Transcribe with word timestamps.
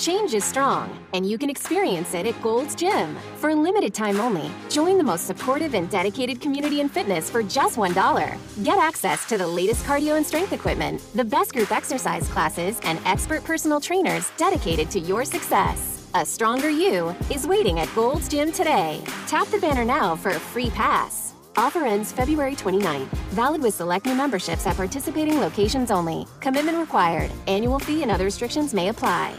Change 0.00 0.32
is 0.32 0.44
strong, 0.44 0.98
and 1.12 1.28
you 1.28 1.36
can 1.36 1.50
experience 1.50 2.14
it 2.14 2.26
at 2.26 2.40
Gold's 2.40 2.74
Gym. 2.74 3.14
For 3.36 3.50
a 3.50 3.54
limited 3.54 3.92
time 3.92 4.18
only, 4.18 4.50
join 4.70 4.96
the 4.96 5.04
most 5.04 5.26
supportive 5.26 5.74
and 5.74 5.90
dedicated 5.90 6.40
community 6.40 6.80
in 6.80 6.88
fitness 6.88 7.28
for 7.28 7.42
just 7.42 7.76
$1. 7.76 8.64
Get 8.64 8.78
access 8.78 9.26
to 9.26 9.36
the 9.36 9.46
latest 9.46 9.84
cardio 9.84 10.16
and 10.16 10.24
strength 10.24 10.54
equipment, 10.54 11.02
the 11.14 11.22
best 11.22 11.52
group 11.52 11.70
exercise 11.70 12.26
classes, 12.28 12.80
and 12.84 12.98
expert 13.04 13.44
personal 13.44 13.78
trainers 13.78 14.32
dedicated 14.38 14.90
to 14.92 15.00
your 15.00 15.22
success. 15.22 16.08
A 16.14 16.24
stronger 16.24 16.70
you 16.70 17.14
is 17.30 17.46
waiting 17.46 17.80
at 17.80 17.94
Gold's 17.94 18.26
Gym 18.26 18.52
today. 18.52 19.02
Tap 19.26 19.48
the 19.48 19.58
banner 19.58 19.84
now 19.84 20.16
for 20.16 20.30
a 20.30 20.40
free 20.40 20.70
pass. 20.70 21.34
Offer 21.56 21.84
ends 21.84 22.10
February 22.10 22.54
29th. 22.54 23.08
Valid 23.36 23.60
with 23.60 23.74
select 23.74 24.06
new 24.06 24.14
memberships 24.14 24.66
at 24.66 24.76
participating 24.76 25.40
locations 25.40 25.90
only. 25.90 26.26
Commitment 26.40 26.78
required. 26.78 27.30
Annual 27.46 27.80
fee 27.80 28.00
and 28.00 28.10
other 28.10 28.24
restrictions 28.24 28.72
may 28.72 28.88
apply. 28.88 29.34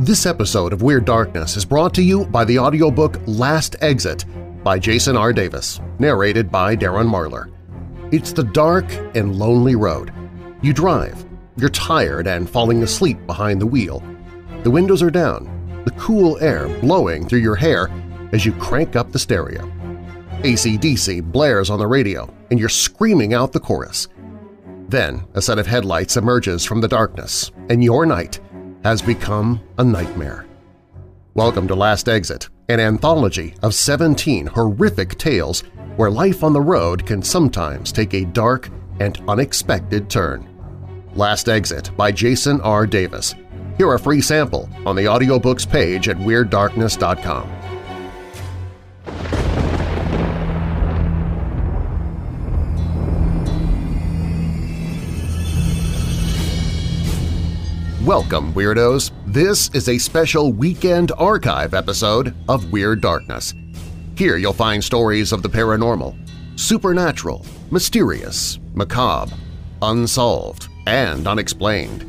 This 0.00 0.26
episode 0.26 0.72
of 0.72 0.82
Weird 0.82 1.04
Darkness 1.04 1.56
is 1.56 1.64
brought 1.64 1.94
to 1.94 2.02
you 2.02 2.24
by 2.24 2.44
the 2.44 2.58
audiobook 2.58 3.20
Last 3.28 3.76
Exit 3.80 4.24
by 4.64 4.76
Jason 4.76 5.16
R. 5.16 5.32
Davis, 5.32 5.80
narrated 6.00 6.50
by 6.50 6.74
Darren 6.74 7.08
Marlar. 7.08 7.48
It's 8.12 8.32
the 8.32 8.42
dark 8.42 8.86
and 9.14 9.36
lonely 9.36 9.76
road. 9.76 10.12
You 10.62 10.72
drive. 10.72 11.24
You're 11.56 11.68
tired 11.68 12.26
and 12.26 12.50
falling 12.50 12.82
asleep 12.82 13.24
behind 13.28 13.60
the 13.60 13.68
wheel. 13.68 14.02
The 14.64 14.70
windows 14.72 15.00
are 15.00 15.12
down, 15.12 15.48
the 15.84 15.92
cool 15.92 16.42
air 16.42 16.66
blowing 16.80 17.28
through 17.28 17.38
your 17.38 17.54
hair 17.54 17.88
as 18.32 18.44
you 18.44 18.50
crank 18.54 18.96
up 18.96 19.12
the 19.12 19.20
stereo. 19.20 19.64
ACDC 20.42 21.22
blares 21.22 21.70
on 21.70 21.78
the 21.78 21.86
radio, 21.86 22.28
and 22.50 22.58
you're 22.58 22.68
screaming 22.68 23.32
out 23.32 23.52
the 23.52 23.60
chorus. 23.60 24.08
Then 24.88 25.24
a 25.34 25.40
set 25.40 25.60
of 25.60 25.68
headlights 25.68 26.16
emerges 26.16 26.64
from 26.64 26.80
the 26.80 26.88
darkness, 26.88 27.52
and 27.70 27.84
your 27.84 28.04
night 28.06 28.40
has 28.84 29.00
become 29.00 29.60
a 29.78 29.84
nightmare. 29.84 30.46
Welcome 31.32 31.66
to 31.68 31.74
Last 31.74 32.06
Exit, 32.06 32.50
an 32.68 32.78
anthology 32.78 33.54
of 33.62 33.74
17 33.74 34.46
horrific 34.46 35.16
tales 35.16 35.62
where 35.96 36.10
life 36.10 36.44
on 36.44 36.52
the 36.52 36.60
road 36.60 37.06
can 37.06 37.22
sometimes 37.22 37.90
take 37.90 38.12
a 38.12 38.26
dark 38.26 38.68
and 39.00 39.20
unexpected 39.26 40.10
turn. 40.10 40.46
Last 41.14 41.48
Exit 41.48 41.90
by 41.96 42.12
Jason 42.12 42.60
R. 42.60 42.86
Davis. 42.86 43.34
Hear 43.78 43.94
a 43.94 43.98
free 43.98 44.20
sample 44.20 44.68
on 44.84 44.96
the 44.96 45.06
audiobooks 45.06 45.68
page 45.68 46.08
at 46.08 46.18
WeirdDarkness.com. 46.18 47.50
Welcome, 58.04 58.52
Weirdos! 58.52 59.12
This 59.24 59.70
is 59.70 59.88
a 59.88 59.96
special 59.96 60.52
Weekend 60.52 61.10
Archive 61.16 61.72
episode 61.72 62.34
of 62.50 62.70
Weird 62.70 63.00
Darkness. 63.00 63.54
Here 64.14 64.36
you'll 64.36 64.52
find 64.52 64.84
stories 64.84 65.32
of 65.32 65.42
the 65.42 65.48
paranormal, 65.48 66.14
supernatural, 66.60 67.46
mysterious, 67.70 68.58
macabre, 68.74 69.34
unsolved, 69.80 70.68
and 70.86 71.26
unexplained. 71.26 72.04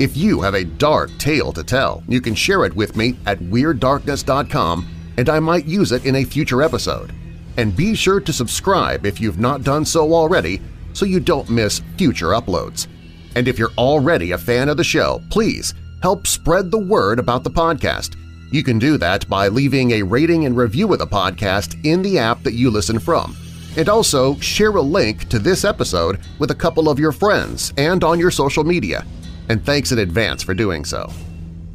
If 0.00 0.16
you 0.16 0.40
have 0.40 0.54
a 0.54 0.64
dark 0.64 1.16
tale 1.16 1.52
to 1.52 1.62
tell, 1.62 2.02
you 2.08 2.20
can 2.20 2.34
share 2.34 2.64
it 2.64 2.74
with 2.74 2.96
me 2.96 3.16
at 3.26 3.38
WeirdDarkness.com 3.38 4.88
and 5.16 5.28
I 5.28 5.38
might 5.38 5.66
use 5.66 5.92
it 5.92 6.06
in 6.06 6.16
a 6.16 6.24
future 6.24 6.60
episode. 6.60 7.14
And 7.56 7.76
be 7.76 7.94
sure 7.94 8.18
to 8.18 8.32
subscribe 8.32 9.06
if 9.06 9.20
you've 9.20 9.38
not 9.38 9.62
done 9.62 9.84
so 9.84 10.12
already 10.12 10.60
so 10.92 11.04
you 11.04 11.20
don't 11.20 11.48
miss 11.48 11.82
future 11.96 12.30
uploads. 12.30 12.88
And 13.36 13.46
if 13.46 13.58
you're 13.58 13.70
already 13.76 14.32
a 14.32 14.38
fan 14.38 14.70
of 14.70 14.78
the 14.78 14.82
show, 14.82 15.22
please 15.30 15.74
help 16.02 16.26
spread 16.26 16.70
the 16.70 16.78
word 16.78 17.18
about 17.18 17.44
the 17.44 17.50
podcast. 17.50 18.16
You 18.50 18.62
can 18.62 18.78
do 18.78 18.96
that 18.96 19.28
by 19.28 19.48
leaving 19.48 19.90
a 19.90 20.02
rating 20.02 20.46
and 20.46 20.56
review 20.56 20.90
of 20.92 20.98
the 20.98 21.06
podcast 21.06 21.78
in 21.84 22.00
the 22.00 22.18
app 22.18 22.42
that 22.44 22.54
you 22.54 22.70
listen 22.70 22.98
from. 22.98 23.36
And 23.76 23.90
also 23.90 24.36
share 24.40 24.70
a 24.70 24.80
link 24.80 25.28
to 25.28 25.38
this 25.38 25.64
episode 25.64 26.20
with 26.38 26.50
a 26.50 26.54
couple 26.54 26.88
of 26.88 26.98
your 26.98 27.12
friends 27.12 27.74
and 27.76 28.02
on 28.02 28.18
your 28.18 28.30
social 28.30 28.64
media. 28.64 29.04
And 29.50 29.64
thanks 29.64 29.92
in 29.92 29.98
advance 29.98 30.42
for 30.42 30.54
doing 30.54 30.86
so. 30.86 31.12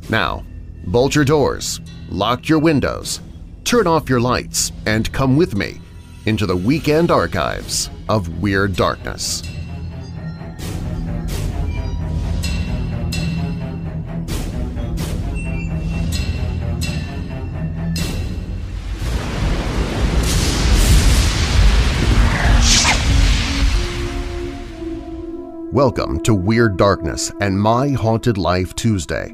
Now, 0.09 0.43
bolt 0.87 1.13
your 1.13 1.25
doors, 1.25 1.79
lock 2.09 2.49
your 2.49 2.59
windows, 2.59 3.21
turn 3.65 3.85
off 3.85 4.09
your 4.09 4.19
lights, 4.19 4.71
and 4.87 5.11
come 5.13 5.37
with 5.37 5.55
me 5.55 5.79
into 6.25 6.47
the 6.47 6.57
weekend 6.57 7.11
archives 7.11 7.91
of 8.09 8.41
Weird 8.41 8.75
Darkness. 8.75 9.43
Welcome 25.71 26.19
to 26.23 26.33
Weird 26.33 26.75
Darkness 26.75 27.31
and 27.39 27.57
My 27.57 27.91
Haunted 27.91 28.37
Life 28.37 28.75
Tuesday. 28.75 29.29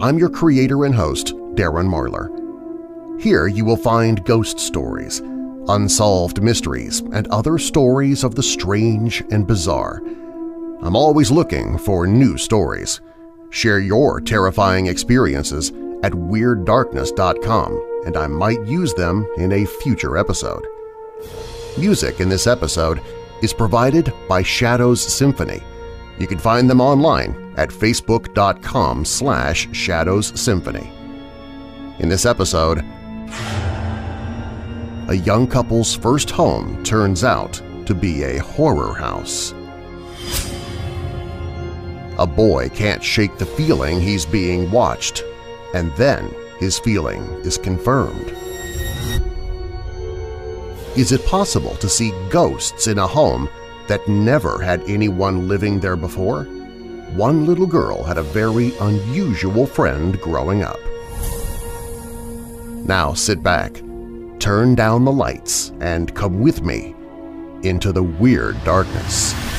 I'm 0.00 0.16
your 0.18 0.30
creator 0.30 0.86
and 0.86 0.94
host, 0.94 1.34
Darren 1.56 1.86
Marlar. 1.86 3.20
Here 3.20 3.48
you 3.48 3.66
will 3.66 3.76
find 3.76 4.24
ghost 4.24 4.58
stories, 4.58 5.18
unsolved 5.68 6.42
mysteries, 6.42 7.00
and 7.00 7.28
other 7.28 7.58
stories 7.58 8.24
of 8.24 8.34
the 8.34 8.42
strange 8.42 9.22
and 9.30 9.46
bizarre. 9.46 10.00
I'm 10.80 10.96
always 10.96 11.30
looking 11.30 11.76
for 11.76 12.06
new 12.06 12.38
stories. 12.38 13.02
Share 13.50 13.78
your 13.78 14.22
terrifying 14.22 14.86
experiences 14.86 15.68
at 16.02 16.12
WeirdDarkness.com 16.12 18.02
and 18.06 18.16
I 18.16 18.26
might 18.26 18.64
use 18.64 18.94
them 18.94 19.30
in 19.36 19.52
a 19.52 19.66
future 19.66 20.16
episode. 20.16 20.66
Music 21.76 22.20
in 22.20 22.30
this 22.30 22.46
episode 22.46 23.02
is 23.42 23.52
provided 23.52 24.12
by 24.28 24.42
Shadows 24.42 25.02
Symphony. 25.02 25.60
You 26.18 26.26
can 26.26 26.38
find 26.38 26.70
them 26.70 26.80
online 26.80 27.54
at 27.56 27.68
facebook.com 27.70 29.04
slash 29.04 29.68
shadowssymphony. 29.68 30.90
In 31.98 32.08
this 32.08 32.24
episode, 32.24 32.78
a 35.08 35.14
young 35.14 35.46
couple's 35.46 35.94
first 35.94 36.30
home 36.30 36.82
turns 36.84 37.24
out 37.24 37.60
to 37.86 37.94
be 37.94 38.22
a 38.22 38.38
horror 38.38 38.94
house. 38.94 39.52
A 42.18 42.26
boy 42.26 42.68
can't 42.68 43.02
shake 43.02 43.36
the 43.38 43.46
feeling 43.46 44.00
he's 44.00 44.24
being 44.24 44.70
watched, 44.70 45.24
and 45.74 45.90
then 45.96 46.32
his 46.60 46.78
feeling 46.78 47.22
is 47.42 47.58
confirmed. 47.58 48.36
Is 50.94 51.10
it 51.10 51.24
possible 51.24 51.74
to 51.76 51.88
see 51.88 52.12
ghosts 52.28 52.86
in 52.86 52.98
a 52.98 53.06
home 53.06 53.48
that 53.86 54.06
never 54.06 54.60
had 54.60 54.82
anyone 54.82 55.48
living 55.48 55.80
there 55.80 55.96
before? 55.96 56.44
One 57.14 57.46
little 57.46 57.66
girl 57.66 58.02
had 58.02 58.18
a 58.18 58.22
very 58.22 58.76
unusual 58.76 59.64
friend 59.64 60.20
growing 60.20 60.62
up. 60.62 60.78
Now 62.86 63.14
sit 63.14 63.42
back, 63.42 63.82
turn 64.38 64.74
down 64.74 65.06
the 65.06 65.12
lights, 65.12 65.72
and 65.80 66.14
come 66.14 66.40
with 66.40 66.62
me 66.62 66.94
into 67.62 67.90
the 67.90 68.02
weird 68.02 68.62
darkness. 68.62 69.51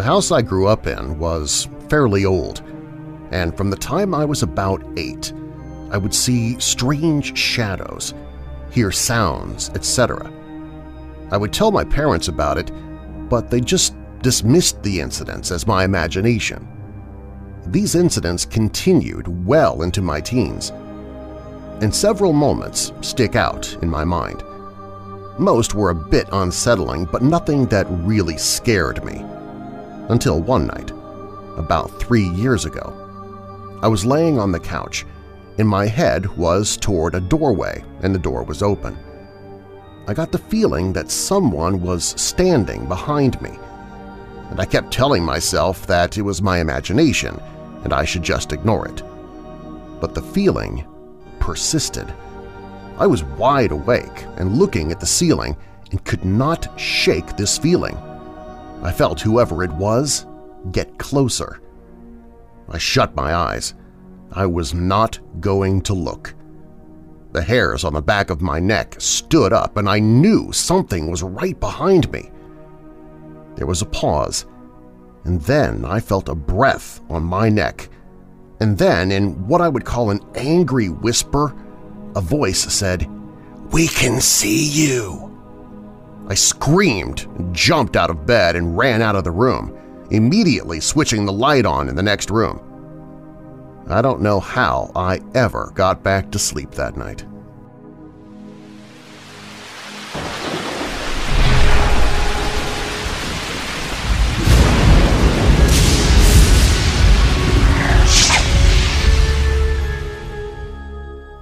The 0.00 0.06
house 0.06 0.32
I 0.32 0.40
grew 0.40 0.66
up 0.66 0.86
in 0.86 1.18
was 1.18 1.68
fairly 1.90 2.24
old, 2.24 2.62
and 3.32 3.54
from 3.54 3.68
the 3.68 3.76
time 3.76 4.14
I 4.14 4.24
was 4.24 4.42
about 4.42 4.82
eight, 4.96 5.30
I 5.90 5.98
would 5.98 6.14
see 6.14 6.58
strange 6.58 7.36
shadows, 7.36 8.14
hear 8.70 8.90
sounds, 8.92 9.68
etc. 9.74 10.32
I 11.30 11.36
would 11.36 11.52
tell 11.52 11.70
my 11.70 11.84
parents 11.84 12.28
about 12.28 12.56
it, 12.56 12.72
but 13.28 13.50
they 13.50 13.60
just 13.60 13.94
dismissed 14.22 14.82
the 14.82 15.02
incidents 15.02 15.50
as 15.50 15.66
my 15.66 15.84
imagination. 15.84 16.66
These 17.66 17.94
incidents 17.94 18.46
continued 18.46 19.28
well 19.46 19.82
into 19.82 20.00
my 20.00 20.22
teens, 20.22 20.70
and 21.82 21.94
several 21.94 22.32
moments 22.32 22.90
stick 23.02 23.36
out 23.36 23.76
in 23.82 23.90
my 23.90 24.04
mind. 24.04 24.42
Most 25.38 25.74
were 25.74 25.90
a 25.90 25.94
bit 25.94 26.26
unsettling, 26.32 27.04
but 27.04 27.20
nothing 27.20 27.66
that 27.66 27.86
really 27.90 28.38
scared 28.38 29.04
me 29.04 29.22
until 30.10 30.40
one 30.40 30.66
night, 30.66 30.90
about 31.56 32.00
three 32.00 32.28
years 32.28 32.64
ago. 32.64 32.92
I 33.82 33.88
was 33.88 34.04
laying 34.04 34.38
on 34.38 34.52
the 34.52 34.60
couch, 34.60 35.06
and 35.58 35.68
my 35.68 35.86
head 35.86 36.26
was 36.36 36.76
toward 36.76 37.14
a 37.14 37.20
doorway 37.20 37.84
and 38.02 38.14
the 38.14 38.18
door 38.18 38.42
was 38.42 38.62
open. 38.62 38.98
I 40.06 40.14
got 40.14 40.32
the 40.32 40.38
feeling 40.38 40.92
that 40.92 41.10
someone 41.10 41.80
was 41.80 42.20
standing 42.20 42.86
behind 42.86 43.40
me, 43.40 43.58
and 44.50 44.60
I 44.60 44.64
kept 44.64 44.92
telling 44.92 45.24
myself 45.24 45.86
that 45.86 46.18
it 46.18 46.22
was 46.22 46.42
my 46.42 46.58
imagination 46.58 47.40
and 47.84 47.92
I 47.92 48.04
should 48.04 48.22
just 48.22 48.52
ignore 48.52 48.86
it. 48.88 49.02
But 50.00 50.14
the 50.14 50.22
feeling 50.22 50.86
persisted. 51.38 52.12
I 52.98 53.06
was 53.06 53.24
wide 53.24 53.70
awake 53.70 54.24
and 54.36 54.58
looking 54.58 54.92
at 54.92 55.00
the 55.00 55.06
ceiling 55.06 55.56
and 55.90 56.04
could 56.04 56.24
not 56.24 56.78
shake 56.78 57.36
this 57.36 57.56
feeling. 57.56 57.96
I 58.82 58.92
felt 58.92 59.20
whoever 59.20 59.62
it 59.62 59.72
was 59.72 60.26
get 60.72 60.98
closer. 60.98 61.60
I 62.68 62.78
shut 62.78 63.14
my 63.14 63.34
eyes. 63.34 63.74
I 64.32 64.46
was 64.46 64.74
not 64.74 65.18
going 65.40 65.82
to 65.82 65.94
look. 65.94 66.34
The 67.32 67.42
hairs 67.42 67.84
on 67.84 67.92
the 67.92 68.02
back 68.02 68.30
of 68.30 68.40
my 68.40 68.58
neck 68.58 68.96
stood 68.98 69.52
up 69.52 69.76
and 69.76 69.88
I 69.88 69.98
knew 69.98 70.52
something 70.52 71.10
was 71.10 71.22
right 71.22 71.58
behind 71.58 72.10
me. 72.10 72.30
There 73.56 73.66
was 73.66 73.82
a 73.82 73.86
pause, 73.86 74.46
and 75.24 75.40
then 75.42 75.84
I 75.84 76.00
felt 76.00 76.28
a 76.28 76.34
breath 76.34 77.00
on 77.10 77.22
my 77.22 77.48
neck, 77.48 77.88
and 78.60 78.76
then, 78.76 79.10
in 79.10 79.46
what 79.48 79.60
I 79.60 79.68
would 79.68 79.84
call 79.84 80.10
an 80.10 80.20
angry 80.34 80.88
whisper, 80.88 81.54
a 82.14 82.20
voice 82.20 82.60
said, 82.72 83.08
"'We 83.70 83.88
can 83.88 84.20
see 84.20 84.64
you!' 84.64 85.29
I 86.30 86.34
screamed, 86.34 87.26
jumped 87.50 87.96
out 87.96 88.08
of 88.08 88.24
bed, 88.24 88.54
and 88.54 88.78
ran 88.78 89.02
out 89.02 89.16
of 89.16 89.24
the 89.24 89.32
room, 89.32 89.76
immediately 90.12 90.78
switching 90.78 91.26
the 91.26 91.32
light 91.32 91.66
on 91.66 91.88
in 91.88 91.96
the 91.96 92.04
next 92.04 92.30
room. 92.30 92.60
I 93.88 94.00
don't 94.00 94.20
know 94.20 94.38
how 94.38 94.92
I 94.94 95.20
ever 95.34 95.72
got 95.74 96.04
back 96.04 96.30
to 96.30 96.38
sleep 96.38 96.70
that 96.70 96.96
night. 96.96 97.24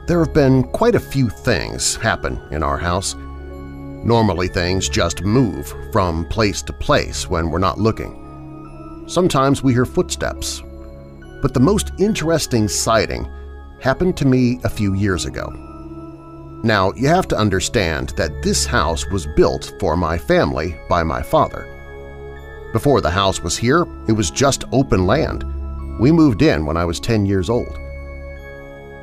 There 0.06 0.24
have 0.24 0.32
been 0.32 0.62
quite 0.72 0.94
a 0.94 1.00
few 1.00 1.28
things 1.28 1.96
happen 1.96 2.40
in 2.50 2.62
our 2.62 2.78
house. 2.78 3.14
Normally 4.08 4.48
things 4.48 4.88
just 4.88 5.22
move 5.22 5.72
from 5.92 6.24
place 6.26 6.62
to 6.62 6.72
place 6.72 7.28
when 7.28 7.50
we're 7.50 7.58
not 7.58 7.78
looking. 7.78 9.04
Sometimes 9.06 9.62
we 9.62 9.72
hear 9.72 9.84
footsteps 9.84 10.62
but 11.40 11.54
the 11.54 11.60
most 11.60 11.92
interesting 11.98 12.68
sighting 12.68 13.28
happened 13.80 14.16
to 14.16 14.26
me 14.26 14.58
a 14.64 14.68
few 14.68 14.94
years 14.94 15.24
ago. 15.24 15.46
Now, 16.64 16.92
you 16.94 17.06
have 17.06 17.28
to 17.28 17.38
understand 17.38 18.10
that 18.10 18.42
this 18.42 18.66
house 18.66 19.06
was 19.10 19.28
built 19.36 19.72
for 19.78 19.96
my 19.96 20.18
family 20.18 20.76
by 20.88 21.04
my 21.04 21.22
father. 21.22 21.66
Before 22.72 23.00
the 23.00 23.10
house 23.10 23.40
was 23.40 23.56
here, 23.56 23.86
it 24.08 24.12
was 24.12 24.30
just 24.30 24.64
open 24.72 25.06
land. 25.06 25.44
We 26.00 26.10
moved 26.10 26.42
in 26.42 26.66
when 26.66 26.76
I 26.76 26.84
was 26.84 26.98
10 26.98 27.24
years 27.26 27.48
old. 27.48 27.78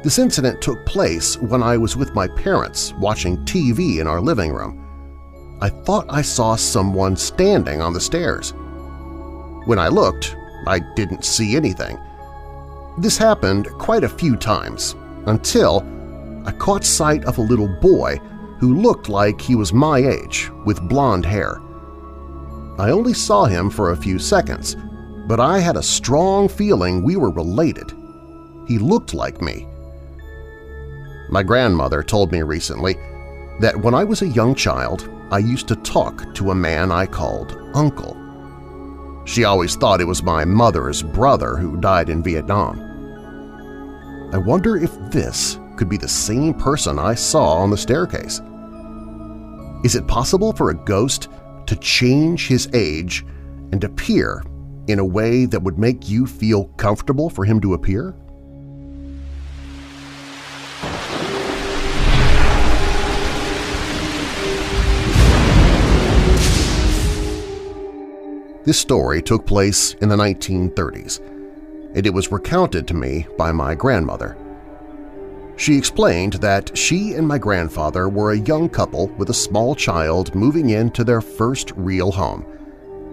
This 0.03 0.19
incident 0.19 0.61
took 0.61 0.85
place 0.85 1.37
when 1.37 1.63
I 1.63 1.77
was 1.77 1.95
with 1.95 2.13
my 2.13 2.27
parents 2.27 2.93
watching 2.99 3.37
TV 3.45 3.99
in 3.99 4.07
our 4.07 4.21
living 4.21 4.51
room. 4.51 4.84
I 5.61 5.69
thought 5.69 6.05
I 6.09 6.21
saw 6.21 6.55
someone 6.55 7.15
standing 7.15 7.81
on 7.81 7.93
the 7.93 8.01
stairs. 8.01 8.53
When 9.65 9.79
I 9.79 9.87
looked, 9.87 10.35
I 10.67 10.79
didn't 10.95 11.25
see 11.25 11.55
anything, 11.55 11.97
this 12.97 13.17
happened 13.17 13.67
quite 13.77 14.05
a 14.05 14.09
few 14.09 14.37
times, 14.37 14.95
until 15.25 15.85
I 16.45 16.53
caught 16.53 16.85
sight 16.85 17.25
of 17.25 17.37
a 17.37 17.41
little 17.41 17.67
boy 17.67 18.17
who 18.59 18.81
looked 18.81 19.09
like 19.09 19.41
he 19.41 19.55
was 19.55 19.73
my 19.73 19.99
age, 19.99 20.49
with 20.63 20.87
blonde 20.87 21.25
hair. 21.25 21.61
I 22.77 22.91
only 22.91 23.13
saw 23.13 23.45
him 23.45 23.69
for 23.69 23.91
a 23.91 23.97
few 23.97 24.17
seconds, 24.17 24.77
but 25.27 25.41
I 25.41 25.59
had 25.59 25.75
a 25.75 25.83
strong 25.83 26.47
feeling 26.47 27.03
we 27.03 27.17
were 27.17 27.31
related. 27.31 27.91
He 28.65 28.77
looked 28.77 29.13
like 29.13 29.41
me. 29.41 29.67
My 31.29 31.43
grandmother 31.43 32.01
told 32.01 32.31
me 32.31 32.43
recently 32.43 32.93
that 33.59 33.77
when 33.77 33.93
I 33.93 34.05
was 34.05 34.21
a 34.21 34.27
young 34.27 34.55
child, 34.55 35.09
I 35.31 35.39
used 35.39 35.67
to 35.69 35.75
talk 35.77 36.33
to 36.35 36.51
a 36.51 36.55
man 36.55 36.91
I 36.91 37.07
called 37.07 37.57
Uncle. 37.73 38.15
She 39.25 39.43
always 39.43 39.75
thought 39.75 40.01
it 40.01 40.07
was 40.07 40.21
my 40.21 40.45
mother's 40.45 41.01
brother 41.01 41.57
who 41.57 41.81
died 41.81 42.09
in 42.09 42.21
Vietnam. 42.21 42.79
I 44.31 44.37
wonder 44.37 44.77
if 44.77 44.95
this 45.11 45.57
could 45.77 45.89
be 45.89 45.97
the 45.97 46.07
same 46.07 46.53
person 46.53 46.99
I 46.99 47.15
saw 47.15 47.55
on 47.55 47.71
the 47.71 47.77
staircase. 47.77 48.39
Is 49.83 49.95
it 49.95 50.07
possible 50.07 50.53
for 50.53 50.69
a 50.69 50.75
ghost 50.75 51.27
to 51.65 51.75
change 51.77 52.47
his 52.47 52.69
age 52.73 53.25
and 53.71 53.83
appear 53.83 54.43
in 54.87 54.99
a 54.99 55.05
way 55.05 55.45
that 55.45 55.63
would 55.63 55.79
make 55.79 56.07
you 56.07 56.27
feel 56.27 56.65
comfortable 56.77 57.31
for 57.31 57.45
him 57.45 57.59
to 57.61 57.73
appear? 57.73 58.15
This 68.65 68.79
story 68.79 69.21
took 69.21 69.45
place 69.45 69.93
in 70.01 70.09
the 70.09 70.15
1930s, 70.15 71.19
and 71.93 72.07
it 72.07 72.13
was 72.13 72.31
recounted 72.31 72.87
to 72.87 72.95
me 72.95 73.27
by 73.37 73.51
my 73.51 73.75
grandmother. 73.75 74.35
She 75.55 75.77
explained 75.77 76.33
that 76.33 76.75
she 76.75 77.13
and 77.13 77.27
my 77.27 77.37
grandfather 77.37 78.09
were 78.09 78.31
a 78.31 78.39
young 78.39 78.67
couple 78.67 79.09
with 79.19 79.29
a 79.29 79.35
small 79.35 79.75
child 79.75 80.33
moving 80.33 80.71
into 80.71 81.03
their 81.03 81.21
first 81.21 81.73
real 81.75 82.11
home, 82.11 82.43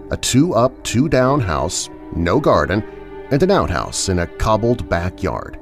a 0.09 0.17
two-up, 0.17 0.83
two-down 0.83 1.39
house, 1.39 1.87
no 2.15 2.39
garden, 2.39 2.83
and 3.29 3.43
an 3.43 3.51
outhouse 3.51 4.09
in 4.09 4.19
a 4.19 4.27
cobbled 4.27 4.89
backyard. 4.89 5.59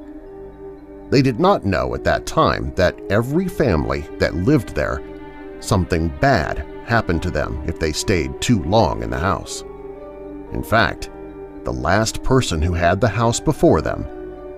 They 1.10 1.20
did 1.20 1.38
not 1.38 1.66
know 1.66 1.94
at 1.94 2.04
that 2.04 2.24
time 2.24 2.72
that 2.76 2.98
every 3.10 3.46
family 3.46 4.06
that 4.20 4.36
lived 4.36 4.74
there, 4.74 5.02
something 5.60 6.08
bad 6.18 6.64
happened 6.86 7.22
to 7.24 7.30
them 7.30 7.62
if 7.66 7.78
they 7.78 7.92
stayed 7.92 8.40
too 8.40 8.62
long 8.64 9.02
in 9.02 9.10
the 9.10 9.18
house. 9.18 9.62
In 10.52 10.62
fact, 10.62 11.10
the 11.64 11.72
last 11.72 12.22
person 12.22 12.60
who 12.60 12.74
had 12.74 13.00
the 13.00 13.08
house 13.08 13.40
before 13.40 13.80
them 13.80 14.06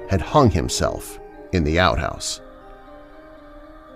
had 0.09 0.21
hung 0.21 0.51
himself 0.51 1.19
in 1.53 1.65
the 1.65 1.79
outhouse. 1.79 2.41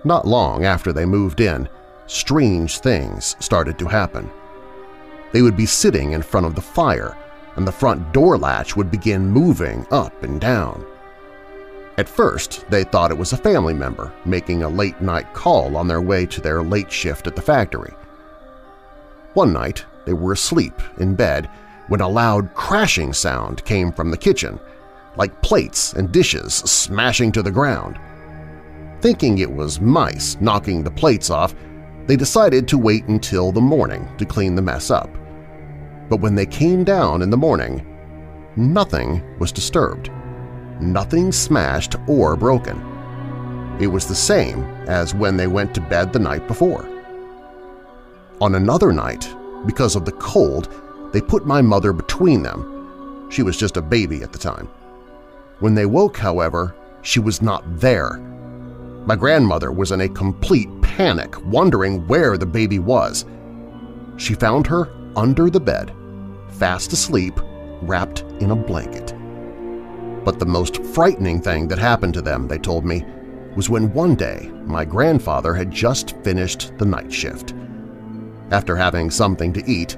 Not 0.04 0.26
long 0.26 0.64
after 0.64 0.92
they 0.92 1.04
moved 1.04 1.40
in, 1.40 1.68
strange 2.06 2.78
things 2.78 3.36
started 3.40 3.78
to 3.78 3.86
happen. 3.86 4.30
They 5.32 5.42
would 5.42 5.56
be 5.56 5.66
sitting 5.66 6.12
in 6.12 6.22
front 6.22 6.46
of 6.46 6.54
the 6.54 6.60
fire, 6.60 7.16
and 7.56 7.66
the 7.66 7.72
front 7.72 8.12
door 8.12 8.38
latch 8.38 8.76
would 8.76 8.90
begin 8.90 9.28
moving 9.28 9.86
up 9.90 10.22
and 10.22 10.40
down. 10.40 10.84
At 11.98 12.08
first, 12.08 12.64
they 12.70 12.84
thought 12.84 13.10
it 13.10 13.18
was 13.18 13.32
a 13.32 13.36
family 13.36 13.74
member 13.74 14.12
making 14.24 14.62
a 14.62 14.68
late-night 14.68 15.34
call 15.34 15.76
on 15.76 15.88
their 15.88 16.00
way 16.00 16.26
to 16.26 16.40
their 16.40 16.62
late 16.62 16.92
shift 16.92 17.26
at 17.26 17.34
the 17.34 17.42
factory. 17.42 17.92
One 19.34 19.52
night, 19.52 19.84
they 20.06 20.12
were 20.12 20.32
asleep 20.32 20.80
in 20.98 21.16
bed 21.16 21.50
when 21.88 22.00
a 22.00 22.08
loud 22.08 22.54
crashing 22.54 23.12
sound 23.12 23.64
came 23.64 23.92
from 23.92 24.10
the 24.10 24.16
kitchen, 24.16 24.60
like 25.16 25.42
plates 25.42 25.94
and 25.94 26.12
dishes 26.12 26.54
smashing 26.54 27.32
to 27.32 27.42
the 27.42 27.50
ground. 27.50 27.98
Thinking 29.00 29.38
it 29.38 29.50
was 29.50 29.80
mice 29.80 30.36
knocking 30.40 30.82
the 30.82 30.90
plates 30.90 31.30
off, 31.30 31.54
they 32.06 32.16
decided 32.16 32.66
to 32.68 32.78
wait 32.78 33.04
until 33.08 33.52
the 33.52 33.60
morning 33.60 34.08
to 34.18 34.24
clean 34.24 34.54
the 34.54 34.62
mess 34.62 34.90
up. 34.90 35.10
But 36.08 36.20
when 36.20 36.34
they 36.34 36.46
came 36.46 36.84
down 36.84 37.20
in 37.22 37.30
the 37.30 37.36
morning, 37.36 37.86
nothing 38.56 39.22
was 39.38 39.52
disturbed. 39.52 40.10
Nothing 40.80 41.32
smashed 41.32 41.96
or 42.06 42.36
broken. 42.36 42.80
It 43.80 43.88
was 43.88 44.06
the 44.06 44.14
same 44.14 44.64
as 44.86 45.14
when 45.14 45.36
they 45.36 45.46
went 45.46 45.74
to 45.74 45.80
bed 45.80 46.12
the 46.12 46.18
night 46.18 46.48
before. 46.48 46.88
On 48.40 48.54
another 48.54 48.92
night, 48.92 49.28
because 49.66 49.96
of 49.96 50.04
the 50.04 50.12
cold, 50.12 50.72
they 51.12 51.20
put 51.20 51.46
my 51.46 51.62
mother 51.62 51.92
between 51.92 52.42
them. 52.42 53.28
She 53.30 53.42
was 53.42 53.56
just 53.56 53.76
a 53.76 53.82
baby 53.82 54.22
at 54.22 54.32
the 54.32 54.38
time. 54.38 54.68
When 55.60 55.74
they 55.74 55.86
woke, 55.86 56.16
however, 56.16 56.74
she 57.02 57.20
was 57.20 57.42
not 57.42 57.64
there. 57.80 58.18
My 59.06 59.16
grandmother 59.16 59.72
was 59.72 59.92
in 59.92 60.02
a 60.02 60.08
complete 60.08 60.68
panic, 60.82 61.34
wondering 61.46 62.06
where 62.06 62.36
the 62.36 62.46
baby 62.46 62.78
was. 62.78 63.24
She 64.16 64.34
found 64.34 64.66
her 64.66 64.90
under 65.16 65.48
the 65.48 65.60
bed, 65.60 65.94
fast 66.50 66.92
asleep, 66.92 67.38
wrapped 67.82 68.22
in 68.40 68.50
a 68.50 68.56
blanket. 68.56 69.14
But 70.24 70.38
the 70.38 70.46
most 70.46 70.84
frightening 70.86 71.40
thing 71.40 71.68
that 71.68 71.78
happened 71.78 72.14
to 72.14 72.22
them, 72.22 72.48
they 72.48 72.58
told 72.58 72.84
me, 72.84 73.04
was 73.56 73.70
when 73.70 73.92
one 73.92 74.14
day 74.14 74.50
my 74.64 74.84
grandfather 74.84 75.54
had 75.54 75.70
just 75.70 76.16
finished 76.18 76.72
the 76.78 76.84
night 76.84 77.12
shift. 77.12 77.54
After 78.50 78.76
having 78.76 79.10
something 79.10 79.52
to 79.54 79.64
eat, 79.70 79.96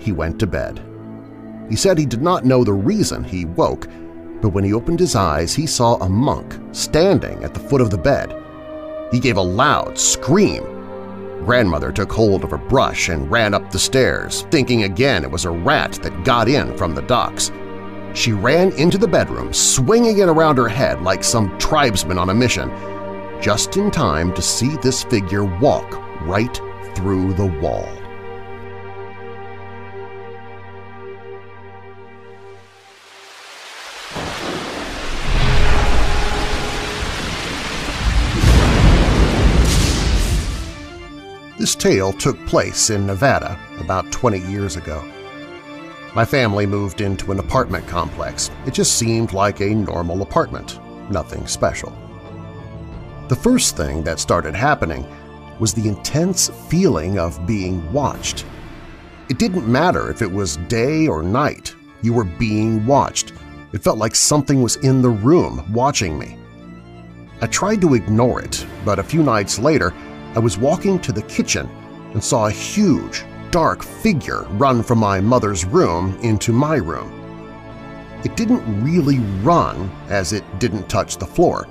he 0.00 0.12
went 0.12 0.38
to 0.40 0.46
bed. 0.46 0.82
He 1.68 1.76
said 1.76 1.96
he 1.98 2.06
did 2.06 2.22
not 2.22 2.44
know 2.44 2.64
the 2.64 2.72
reason 2.72 3.22
he 3.22 3.44
woke, 3.44 3.86
but 4.42 4.48
when 4.48 4.64
he 4.64 4.72
opened 4.72 4.98
his 4.98 5.14
eyes 5.14 5.54
he 5.54 5.66
saw 5.66 5.94
a 5.96 6.08
monk 6.08 6.58
standing 6.72 7.44
at 7.44 7.54
the 7.54 7.60
foot 7.60 7.80
of 7.80 7.90
the 7.90 7.98
bed. 7.98 8.34
He 9.12 9.20
gave 9.20 9.36
a 9.36 9.42
loud 9.42 9.98
scream. 9.98 10.64
Grandmother 11.44 11.92
took 11.92 12.12
hold 12.12 12.44
of 12.44 12.52
a 12.52 12.58
brush 12.58 13.08
and 13.08 13.30
ran 13.30 13.54
up 13.54 13.70
the 13.70 13.78
stairs, 13.78 14.46
thinking 14.50 14.84
again 14.84 15.24
it 15.24 15.30
was 15.30 15.44
a 15.44 15.50
rat 15.50 15.92
that 16.02 16.24
got 16.24 16.48
in 16.48 16.76
from 16.76 16.94
the 16.94 17.02
docks. 17.02 17.50
She 18.12 18.32
ran 18.32 18.72
into 18.72 18.98
the 18.98 19.08
bedroom, 19.08 19.52
swinging 19.52 20.18
it 20.18 20.28
around 20.28 20.56
her 20.56 20.68
head 20.68 21.00
like 21.02 21.22
some 21.22 21.56
tribesman 21.58 22.18
on 22.18 22.30
a 22.30 22.34
mission. 22.34 22.70
just 23.40 23.76
in 23.76 23.90
time 23.90 24.34
to 24.34 24.42
see 24.42 24.76
this 24.76 25.02
figure 25.04 25.44
walk 25.44 25.98
right 26.22 26.60
through 26.94 27.32
the 27.34 27.46
wall. 27.60 27.88
This 41.60 41.74
tale 41.74 42.14
took 42.14 42.38
place 42.46 42.88
in 42.88 43.06
Nevada 43.06 43.60
about 43.80 44.10
20 44.10 44.38
years 44.50 44.76
ago. 44.76 45.04
My 46.14 46.24
family 46.24 46.64
moved 46.64 47.02
into 47.02 47.32
an 47.32 47.38
apartment 47.38 47.86
complex. 47.86 48.50
It 48.64 48.72
just 48.72 48.96
seemed 48.96 49.34
like 49.34 49.60
a 49.60 49.74
normal 49.74 50.22
apartment, 50.22 50.80
nothing 51.10 51.46
special. 51.46 51.92
The 53.28 53.36
first 53.36 53.76
thing 53.76 54.02
that 54.04 54.20
started 54.20 54.54
happening 54.54 55.06
was 55.58 55.74
the 55.74 55.86
intense 55.86 56.48
feeling 56.70 57.18
of 57.18 57.46
being 57.46 57.92
watched. 57.92 58.46
It 59.28 59.38
didn't 59.38 59.70
matter 59.70 60.10
if 60.10 60.22
it 60.22 60.32
was 60.32 60.56
day 60.56 61.08
or 61.08 61.22
night, 61.22 61.74
you 62.00 62.14
were 62.14 62.24
being 62.24 62.86
watched. 62.86 63.34
It 63.74 63.82
felt 63.82 63.98
like 63.98 64.14
something 64.14 64.62
was 64.62 64.76
in 64.76 65.02
the 65.02 65.10
room 65.10 65.70
watching 65.74 66.18
me. 66.18 66.38
I 67.42 67.48
tried 67.48 67.82
to 67.82 67.92
ignore 67.92 68.40
it, 68.40 68.64
but 68.82 68.98
a 68.98 69.02
few 69.02 69.22
nights 69.22 69.58
later 69.58 69.92
I 70.34 70.38
was 70.38 70.58
walking 70.58 70.98
to 71.00 71.12
the 71.12 71.22
kitchen 71.22 71.68
and 72.12 72.22
saw 72.22 72.46
a 72.46 72.52
huge, 72.52 73.24
dark 73.50 73.82
figure 73.82 74.42
run 74.50 74.82
from 74.82 74.98
my 74.98 75.20
mother's 75.20 75.64
room 75.64 76.16
into 76.22 76.52
my 76.52 76.76
room. 76.76 77.16
It 78.24 78.36
didn't 78.36 78.84
really 78.84 79.18
run 79.42 79.90
as 80.08 80.32
it 80.32 80.44
didn't 80.58 80.88
touch 80.88 81.16
the 81.16 81.26
floor. 81.26 81.66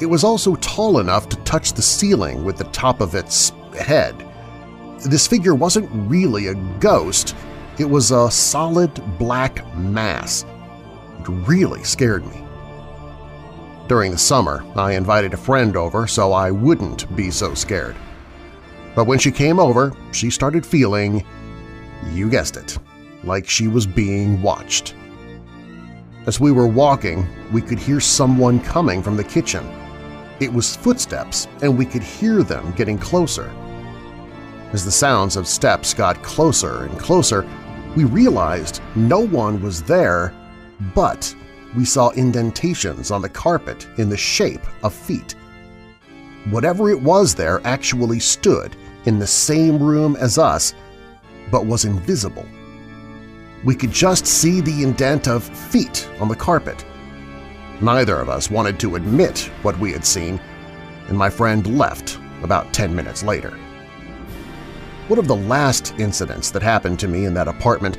It 0.00 0.06
was 0.06 0.22
also 0.22 0.56
tall 0.56 0.98
enough 0.98 1.28
to 1.30 1.36
touch 1.38 1.72
the 1.72 1.82
ceiling 1.82 2.44
with 2.44 2.58
the 2.58 2.64
top 2.64 3.00
of 3.00 3.14
its 3.14 3.50
head. 3.78 4.14
This 5.06 5.26
figure 5.26 5.54
wasn't 5.54 5.90
really 5.92 6.48
a 6.48 6.54
ghost, 6.78 7.34
it 7.78 7.84
was 7.84 8.12
a 8.12 8.30
solid 8.30 8.92
black 9.18 9.66
mass. 9.76 10.44
It 11.20 11.28
really 11.28 11.82
scared 11.82 12.24
me. 12.26 12.43
During 13.86 14.12
the 14.12 14.18
summer, 14.18 14.64
I 14.76 14.92
invited 14.92 15.34
a 15.34 15.38
friend 15.38 15.76
over 15.76 16.06
so 16.06 16.32
I 16.32 16.50
wouldn't 16.50 17.14
be 17.14 17.30
so 17.30 17.52
scared. 17.52 17.96
But 18.94 19.06
when 19.06 19.18
she 19.18 19.30
came 19.30 19.58
over, 19.58 19.92
she 20.12 20.30
started 20.30 20.64
feeling, 20.64 21.24
you 22.12 22.30
guessed 22.30 22.56
it, 22.56 22.78
like 23.24 23.48
she 23.48 23.68
was 23.68 23.86
being 23.86 24.40
watched. 24.40 24.94
As 26.26 26.40
we 26.40 26.50
were 26.50 26.66
walking, 26.66 27.26
we 27.52 27.60
could 27.60 27.78
hear 27.78 28.00
someone 28.00 28.58
coming 28.60 29.02
from 29.02 29.16
the 29.18 29.24
kitchen. 29.24 29.68
It 30.40 30.50
was 30.50 30.76
footsteps, 30.76 31.46
and 31.60 31.76
we 31.76 31.84
could 31.84 32.02
hear 32.02 32.42
them 32.42 32.72
getting 32.72 32.96
closer. 32.96 33.52
As 34.72 34.84
the 34.84 34.90
sounds 34.90 35.36
of 35.36 35.46
steps 35.46 35.92
got 35.92 36.22
closer 36.22 36.84
and 36.84 36.98
closer, 36.98 37.46
we 37.94 38.04
realized 38.04 38.80
no 38.96 39.20
one 39.20 39.60
was 39.60 39.82
there 39.82 40.34
but 40.94 41.34
we 41.76 41.84
saw 41.84 42.10
indentations 42.12 43.10
on 43.10 43.22
the 43.22 43.28
carpet 43.28 43.86
in 43.98 44.08
the 44.08 44.16
shape 44.16 44.62
of 44.82 44.92
feet. 44.92 45.34
Whatever 46.50 46.90
it 46.90 47.00
was 47.00 47.34
there 47.34 47.60
actually 47.64 48.20
stood 48.20 48.76
in 49.06 49.18
the 49.18 49.26
same 49.26 49.82
room 49.82 50.16
as 50.16 50.38
us, 50.38 50.74
but 51.50 51.66
was 51.66 51.84
invisible. 51.84 52.46
We 53.64 53.74
could 53.74 53.92
just 53.92 54.26
see 54.26 54.60
the 54.60 54.82
indent 54.82 55.26
of 55.26 55.42
feet 55.42 56.08
on 56.20 56.28
the 56.28 56.36
carpet. 56.36 56.84
Neither 57.80 58.18
of 58.20 58.28
us 58.28 58.50
wanted 58.50 58.78
to 58.80 58.96
admit 58.96 59.50
what 59.62 59.78
we 59.78 59.92
had 59.92 60.04
seen, 60.04 60.40
and 61.08 61.16
my 61.16 61.30
friend 61.30 61.78
left 61.78 62.18
about 62.42 62.72
10 62.72 62.94
minutes 62.94 63.22
later. 63.22 63.58
One 65.08 65.18
of 65.18 65.28
the 65.28 65.36
last 65.36 65.94
incidents 65.98 66.50
that 66.50 66.62
happened 66.62 66.98
to 67.00 67.08
me 67.08 67.24
in 67.24 67.34
that 67.34 67.48
apartment 67.48 67.98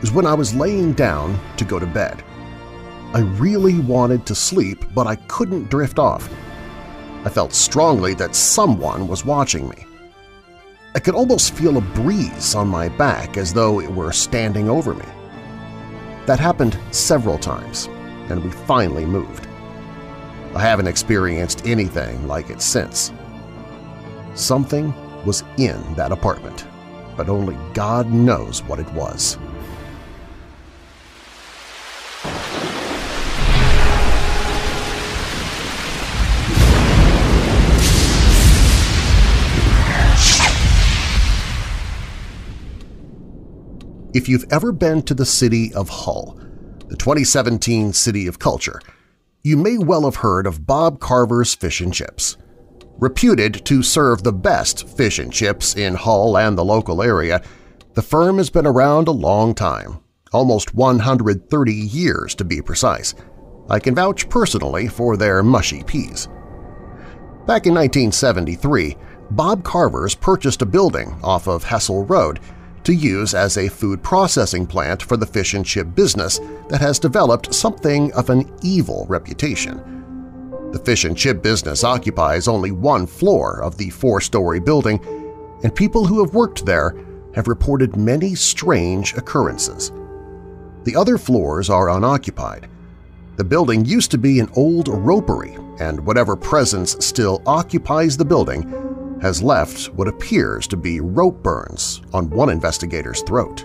was 0.00 0.12
when 0.12 0.26
I 0.26 0.34
was 0.34 0.54
laying 0.54 0.92
down 0.92 1.38
to 1.56 1.64
go 1.64 1.78
to 1.78 1.86
bed. 1.86 2.24
I 3.14 3.18
really 3.18 3.78
wanted 3.78 4.24
to 4.24 4.34
sleep, 4.34 4.86
but 4.94 5.06
I 5.06 5.16
couldn't 5.16 5.68
drift 5.68 5.98
off. 5.98 6.30
I 7.26 7.28
felt 7.28 7.52
strongly 7.52 8.14
that 8.14 8.34
someone 8.34 9.06
was 9.06 9.26
watching 9.26 9.68
me. 9.68 9.84
I 10.94 10.98
could 10.98 11.14
almost 11.14 11.52
feel 11.52 11.76
a 11.76 11.82
breeze 11.82 12.54
on 12.54 12.68
my 12.68 12.88
back 12.88 13.36
as 13.36 13.52
though 13.52 13.80
it 13.80 13.90
were 13.90 14.12
standing 14.12 14.70
over 14.70 14.94
me. 14.94 15.04
That 16.24 16.40
happened 16.40 16.78
several 16.90 17.36
times, 17.36 17.86
and 18.30 18.42
we 18.42 18.50
finally 18.50 19.04
moved. 19.04 19.46
I 20.54 20.60
haven't 20.60 20.86
experienced 20.86 21.66
anything 21.66 22.26
like 22.26 22.48
it 22.48 22.62
since. 22.62 23.12
Something 24.34 24.94
was 25.26 25.44
in 25.58 25.82
that 25.96 26.12
apartment, 26.12 26.66
but 27.18 27.28
only 27.28 27.58
God 27.74 28.10
knows 28.10 28.62
what 28.62 28.78
it 28.78 28.90
was. 28.94 29.36
If 44.14 44.28
you've 44.28 44.44
ever 44.52 44.72
been 44.72 45.00
to 45.04 45.14
the 45.14 45.24
city 45.24 45.72
of 45.72 45.88
Hull, 45.88 46.38
the 46.88 46.96
2017 46.96 47.94
City 47.94 48.26
of 48.26 48.38
Culture, 48.38 48.78
you 49.42 49.56
may 49.56 49.78
well 49.78 50.04
have 50.04 50.16
heard 50.16 50.46
of 50.46 50.66
Bob 50.66 51.00
Carver's 51.00 51.54
Fish 51.54 51.80
and 51.80 51.94
Chips. 51.94 52.36
Reputed 52.98 53.64
to 53.64 53.82
serve 53.82 54.22
the 54.22 54.32
best 54.32 54.86
fish 54.86 55.18
and 55.18 55.32
chips 55.32 55.74
in 55.76 55.94
Hull 55.94 56.36
and 56.36 56.58
the 56.58 56.64
local 56.64 57.02
area, 57.02 57.42
the 57.94 58.02
firm 58.02 58.36
has 58.36 58.50
been 58.50 58.66
around 58.66 59.08
a 59.08 59.12
long 59.12 59.54
time, 59.54 60.00
almost 60.30 60.74
130 60.74 61.72
years 61.72 62.34
to 62.34 62.44
be 62.44 62.60
precise. 62.60 63.14
I 63.70 63.78
can 63.78 63.94
vouch 63.94 64.28
personally 64.28 64.88
for 64.88 65.16
their 65.16 65.42
mushy 65.42 65.84
peas. 65.84 66.26
Back 67.46 67.64
in 67.66 67.72
1973, 67.72 68.94
Bob 69.30 69.64
Carver's 69.64 70.14
purchased 70.14 70.60
a 70.60 70.66
building 70.66 71.18
off 71.24 71.48
of 71.48 71.64
Hessle 71.64 72.04
Road 72.10 72.40
to 72.84 72.94
use 72.94 73.34
as 73.34 73.56
a 73.56 73.68
food 73.68 74.02
processing 74.02 74.66
plant 74.66 75.02
for 75.02 75.16
the 75.16 75.26
fish 75.26 75.54
and 75.54 75.64
chip 75.64 75.94
business 75.94 76.40
that 76.68 76.80
has 76.80 76.98
developed 76.98 77.54
something 77.54 78.12
of 78.12 78.30
an 78.30 78.50
evil 78.62 79.06
reputation. 79.08 79.80
The 80.72 80.78
fish 80.78 81.04
and 81.04 81.16
chip 81.16 81.42
business 81.42 81.84
occupies 81.84 82.48
only 82.48 82.70
one 82.70 83.06
floor 83.06 83.62
of 83.62 83.76
the 83.76 83.90
four-story 83.90 84.60
building, 84.60 84.98
and 85.62 85.74
people 85.74 86.06
who 86.06 86.24
have 86.24 86.34
worked 86.34 86.64
there 86.64 86.96
have 87.34 87.48
reported 87.48 87.96
many 87.96 88.34
strange 88.34 89.14
occurrences. 89.14 89.92
The 90.84 90.96
other 90.96 91.18
floors 91.18 91.70
are 91.70 91.90
unoccupied. 91.90 92.68
The 93.36 93.44
building 93.44 93.84
used 93.84 94.10
to 94.10 94.18
be 94.18 94.40
an 94.40 94.50
old 94.56 94.88
ropery, 94.88 95.56
and 95.78 96.04
whatever 96.04 96.36
presence 96.36 96.96
still 97.04 97.42
occupies 97.46 98.16
the 98.16 98.24
building 98.24 98.92
has 99.22 99.40
left 99.40 99.86
what 99.94 100.08
appears 100.08 100.66
to 100.66 100.76
be 100.76 101.00
rope 101.00 101.40
burns 101.44 102.02
on 102.12 102.28
one 102.28 102.50
investigator's 102.50 103.22
throat. 103.22 103.64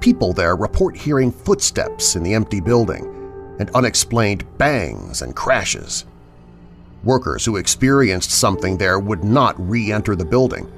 People 0.00 0.32
there 0.32 0.56
report 0.56 0.96
hearing 0.96 1.30
footsteps 1.30 2.16
in 2.16 2.22
the 2.22 2.32
empty 2.32 2.58
building 2.58 3.04
and 3.60 3.70
unexplained 3.70 4.44
bangs 4.56 5.20
and 5.20 5.36
crashes. 5.36 6.06
Workers 7.04 7.44
who 7.44 7.56
experienced 7.56 8.30
something 8.30 8.78
there 8.78 8.98
would 8.98 9.22
not 9.22 9.54
re-enter 9.68 10.16
the 10.16 10.24
building. 10.24 10.72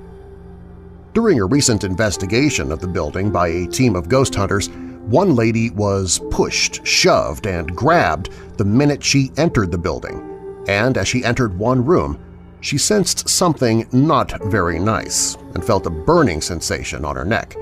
During 1.14 1.38
a 1.38 1.44
recent 1.44 1.84
investigation 1.84 2.72
of 2.72 2.80
the 2.80 2.88
building 2.88 3.30
by 3.30 3.48
a 3.48 3.66
team 3.68 3.94
of 3.94 4.08
ghost 4.08 4.34
hunters, 4.34 4.68
one 4.68 5.36
lady 5.36 5.70
was 5.70 6.20
pushed, 6.30 6.84
shoved, 6.84 7.46
and 7.46 7.74
grabbed 7.74 8.30
the 8.58 8.64
minute 8.64 9.02
she 9.02 9.30
entered 9.36 9.70
the 9.70 9.78
building, 9.78 10.64
and 10.68 10.98
as 10.98 11.06
she 11.06 11.24
entered 11.24 11.56
one 11.56 11.84
room, 11.84 12.18
she 12.60 12.78
sensed 12.78 13.28
something 13.28 13.86
not 13.92 14.42
very 14.44 14.78
nice 14.78 15.36
and 15.54 15.64
felt 15.64 15.86
a 15.86 15.90
burning 15.90 16.40
sensation 16.40 17.04
on 17.04 17.16
her 17.16 17.24
neck. 17.24 17.56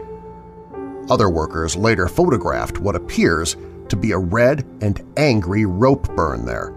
Other 1.08 1.28
workers 1.28 1.76
later 1.76 2.08
photographed 2.08 2.78
what 2.78 2.96
appears 2.96 3.56
to 3.88 3.96
be 3.96 4.12
a 4.12 4.18
red 4.18 4.66
and 4.80 5.02
angry 5.16 5.64
rope 5.66 6.08
burn 6.16 6.44
there. 6.44 6.74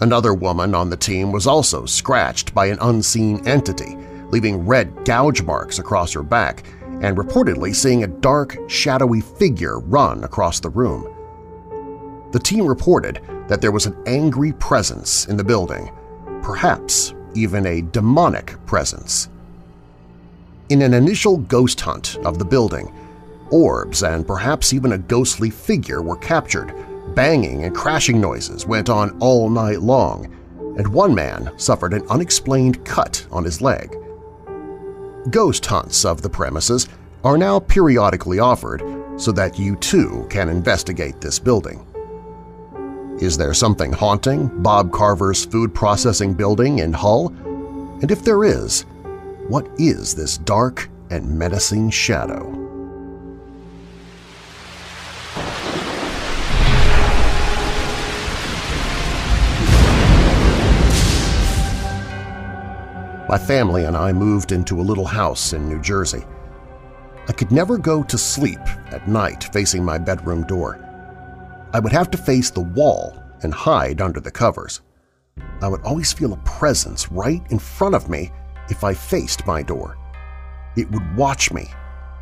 Another 0.00 0.34
woman 0.34 0.74
on 0.74 0.90
the 0.90 0.96
team 0.96 1.32
was 1.32 1.46
also 1.46 1.86
scratched 1.86 2.54
by 2.54 2.66
an 2.66 2.78
unseen 2.80 3.46
entity, 3.48 3.96
leaving 4.28 4.66
red 4.66 5.04
gouge 5.04 5.42
marks 5.42 5.78
across 5.78 6.12
her 6.12 6.22
back 6.22 6.64
and 7.00 7.16
reportedly 7.16 7.74
seeing 7.74 8.04
a 8.04 8.08
dark, 8.08 8.56
shadowy 8.68 9.20
figure 9.20 9.80
run 9.80 10.22
across 10.24 10.60
the 10.60 10.70
room. 10.70 11.08
The 12.32 12.38
team 12.38 12.66
reported 12.66 13.20
that 13.48 13.60
there 13.60 13.72
was 13.72 13.86
an 13.86 13.96
angry 14.06 14.52
presence 14.52 15.26
in 15.26 15.36
the 15.36 15.44
building 15.44 15.90
perhaps 16.44 17.14
even 17.34 17.66
a 17.66 17.80
demonic 17.80 18.54
presence. 18.66 19.30
In 20.68 20.82
an 20.82 20.92
initial 20.92 21.38
ghost 21.38 21.80
hunt 21.80 22.16
of 22.18 22.38
the 22.38 22.44
building, 22.44 22.92
orbs 23.50 24.02
and 24.02 24.26
perhaps 24.26 24.74
even 24.74 24.92
a 24.92 24.98
ghostly 24.98 25.48
figure 25.48 26.02
were 26.02 26.16
captured, 26.16 26.74
banging 27.14 27.64
and 27.64 27.74
crashing 27.74 28.20
noises 28.20 28.66
went 28.66 28.90
on 28.90 29.16
all 29.20 29.48
night 29.48 29.80
long, 29.80 30.26
and 30.76 30.86
one 30.86 31.14
man 31.14 31.50
suffered 31.58 31.94
an 31.94 32.06
unexplained 32.10 32.84
cut 32.84 33.26
on 33.32 33.42
his 33.42 33.62
leg. 33.62 33.96
Ghost 35.30 35.64
hunts 35.64 36.04
of 36.04 36.20
the 36.20 36.30
premises 36.30 36.88
are 37.24 37.38
now 37.38 37.58
periodically 37.58 38.38
offered 38.38 38.82
so 39.16 39.32
that 39.32 39.58
you 39.58 39.76
too 39.76 40.26
can 40.28 40.50
investigate 40.50 41.22
this 41.22 41.38
building. 41.38 41.86
Is 43.20 43.38
there 43.38 43.54
something 43.54 43.92
haunting 43.92 44.50
Bob 44.60 44.90
Carver's 44.90 45.44
food 45.44 45.72
processing 45.72 46.34
building 46.34 46.80
in 46.80 46.92
Hull? 46.92 47.28
And 48.02 48.10
if 48.10 48.24
there 48.24 48.42
is, 48.42 48.82
what 49.46 49.68
is 49.78 50.16
this 50.16 50.38
dark 50.38 50.90
and 51.10 51.38
menacing 51.38 51.90
shadow? 51.90 52.50
My 63.28 63.38
family 63.38 63.84
and 63.84 63.96
I 63.96 64.12
moved 64.12 64.50
into 64.50 64.80
a 64.80 64.82
little 64.82 65.06
house 65.06 65.52
in 65.52 65.68
New 65.68 65.80
Jersey. 65.80 66.24
I 67.28 67.32
could 67.32 67.52
never 67.52 67.78
go 67.78 68.02
to 68.02 68.18
sleep 68.18 68.60
at 68.90 69.06
night 69.06 69.44
facing 69.52 69.84
my 69.84 69.98
bedroom 69.98 70.42
door. 70.48 70.80
I 71.74 71.80
would 71.80 71.90
have 71.90 72.08
to 72.12 72.16
face 72.16 72.50
the 72.50 72.60
wall 72.60 73.20
and 73.42 73.52
hide 73.52 74.00
under 74.00 74.20
the 74.20 74.30
covers. 74.30 74.80
I 75.60 75.66
would 75.66 75.82
always 75.82 76.12
feel 76.12 76.32
a 76.32 76.44
presence 76.44 77.10
right 77.10 77.42
in 77.50 77.58
front 77.58 77.96
of 77.96 78.08
me 78.08 78.30
if 78.70 78.84
I 78.84 78.94
faced 78.94 79.44
my 79.44 79.60
door. 79.60 79.98
It 80.76 80.88
would 80.92 81.16
watch 81.16 81.52
me, 81.52 81.68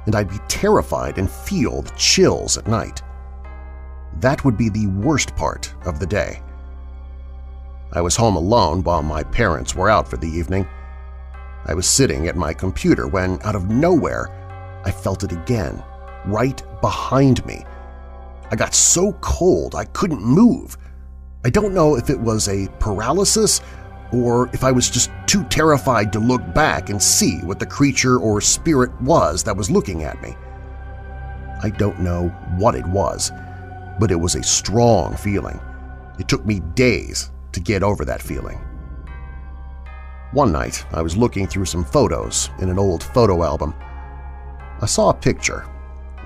and 0.07 0.15
I'd 0.15 0.31
be 0.31 0.39
terrified 0.49 1.19
and 1.19 1.31
feel 1.31 1.83
the 1.83 1.93
chills 1.99 2.57
at 2.57 2.67
night. 2.67 3.03
That 4.21 4.43
would 4.43 4.57
be 4.57 4.71
the 4.71 4.87
worst 4.87 5.37
part 5.37 5.75
of 5.85 6.01
the 6.01 6.07
day. 6.07 6.41
I 7.93 8.01
was 8.01 8.17
home 8.17 8.37
alone 8.37 8.83
while 8.83 9.03
my 9.03 9.23
parents 9.23 9.75
were 9.75 9.91
out 9.91 10.09
for 10.09 10.17
the 10.17 10.29
evening. 10.29 10.67
I 11.67 11.75
was 11.75 11.87
sitting 11.87 12.27
at 12.27 12.37
my 12.37 12.55
computer 12.55 13.07
when, 13.07 13.39
out 13.43 13.55
of 13.55 13.69
nowhere, 13.69 14.31
I 14.87 14.91
felt 14.91 15.25
it 15.25 15.33
again, 15.33 15.85
right 16.25 16.63
behind 16.81 17.45
me. 17.45 17.67
I 18.53 18.55
got 18.55 18.75
so 18.75 19.13
cold 19.23 19.75
I 19.75 19.87
couldn't 19.87 20.23
move. 20.23 20.77
I 21.43 21.49
don't 21.49 21.73
know 21.73 21.97
if 21.97 22.11
it 22.11 22.21
was 22.21 22.49
a 22.49 22.69
paralysis 22.81 23.63
or 24.13 24.51
if 24.53 24.63
I 24.63 24.71
was 24.71 24.91
just 24.91 25.11
too 25.27 25.43
terrified 25.45 26.13
to 26.13 26.19
look 26.19 26.43
back 26.55 26.91
and 26.91 27.03
see 27.03 27.39
what 27.39 27.59
the 27.59 27.65
creature 27.65 28.19
or 28.19 28.43
spirit 28.43 28.93
was 29.01 29.43
that 29.45 29.57
was 29.57 29.71
looking 29.71 30.03
at 30.03 30.21
me. 30.21 30.37
I 31.63 31.71
don't 31.71 32.01
know 32.01 32.29
what 32.59 32.75
it 32.75 32.87
was, 32.87 33.33
but 33.99 34.11
it 34.11 34.21
was 34.21 34.35
a 34.35 34.43
strong 34.43 35.17
feeling. 35.17 35.59
It 36.19 36.29
took 36.29 36.45
me 36.45 36.61
days 36.75 37.31
to 37.53 37.61
get 37.61 37.83
over 37.83 38.05
that 38.05 38.21
feeling. 38.21 38.59
One 40.33 40.53
night, 40.53 40.85
I 40.93 41.01
was 41.01 41.17
looking 41.17 41.47
through 41.47 41.65
some 41.65 41.85
photos 41.85 42.51
in 42.59 42.69
an 42.69 42.79
old 42.79 43.03
photo 43.03 43.45
album. 43.45 43.75
I 44.83 44.87
saw 44.87 45.09
a 45.09 45.15
picture. 45.15 45.72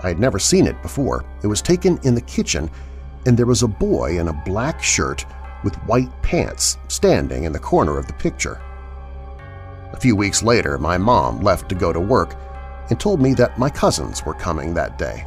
I 0.03 0.09
had 0.09 0.19
never 0.19 0.39
seen 0.39 0.67
it 0.67 0.81
before. 0.83 1.25
It 1.43 1.47
was 1.47 1.63
taken 1.63 1.99
in 2.03 2.15
the 2.15 2.21
kitchen, 2.21 2.71
and 3.27 3.37
there 3.37 3.47
was 3.47 3.63
a 3.63 3.69
boy 3.69 4.19
in 4.19 4.29
a 4.29 4.43
black 4.45 4.83
shirt 4.83 5.25
with 5.65 5.75
white 5.85 6.11
pants 6.23 6.79
standing 6.89 7.45
in 7.45 7.53
the 7.53 7.59
corner 7.59 7.99
of 7.99 8.07
the 8.07 8.13
picture. 8.15 8.61
A 9.93 10.01
few 10.01 10.15
weeks 10.15 10.43
later, 10.43 10.79
my 10.79 10.99
mom 10.99 11.41
left 11.41 11.69
to 11.71 11.75
go 11.75 11.93
to 11.93 12.01
work 12.01 12.35
and 12.91 13.01
told 13.01 13.21
me 13.21 13.35
that 13.35 13.59
my 13.59 13.71
cousins 13.71 14.25
were 14.25 14.35
coming 14.35 14.75
that 14.75 14.99
day. 14.99 15.27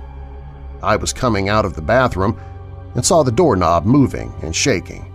I 0.81 0.95
was 0.95 1.11
coming 1.11 1.49
out 1.49 1.65
of 1.65 1.73
the 1.73 1.81
bathroom 1.81 2.39
and 2.95 3.05
saw 3.05 3.23
the 3.23 3.31
doorknob 3.31 3.85
moving 3.85 4.33
and 4.41 4.55
shaking. 4.55 5.13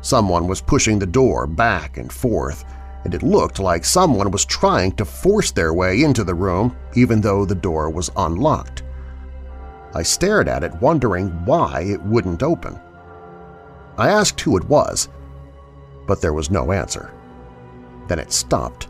Someone 0.00 0.46
was 0.46 0.60
pushing 0.60 0.98
the 0.98 1.06
door 1.06 1.46
back 1.46 1.96
and 1.96 2.12
forth, 2.12 2.64
and 3.08 3.14
it 3.14 3.22
looked 3.22 3.58
like 3.58 3.86
someone 3.86 4.30
was 4.30 4.44
trying 4.44 4.92
to 4.92 5.02
force 5.02 5.50
their 5.50 5.72
way 5.72 6.02
into 6.02 6.24
the 6.24 6.34
room 6.34 6.76
even 6.94 7.22
though 7.22 7.46
the 7.46 7.54
door 7.54 7.88
was 7.88 8.10
unlocked. 8.18 8.82
I 9.94 10.02
stared 10.02 10.46
at 10.46 10.62
it 10.62 10.74
wondering 10.82 11.30
why 11.46 11.84
it 11.84 12.02
wouldn't 12.02 12.42
open. 12.42 12.78
I 13.96 14.10
asked 14.10 14.38
who 14.42 14.58
it 14.58 14.64
was, 14.64 15.08
but 16.06 16.20
there 16.20 16.34
was 16.34 16.50
no 16.50 16.70
answer. 16.70 17.10
Then 18.08 18.18
it 18.18 18.30
stopped, 18.30 18.88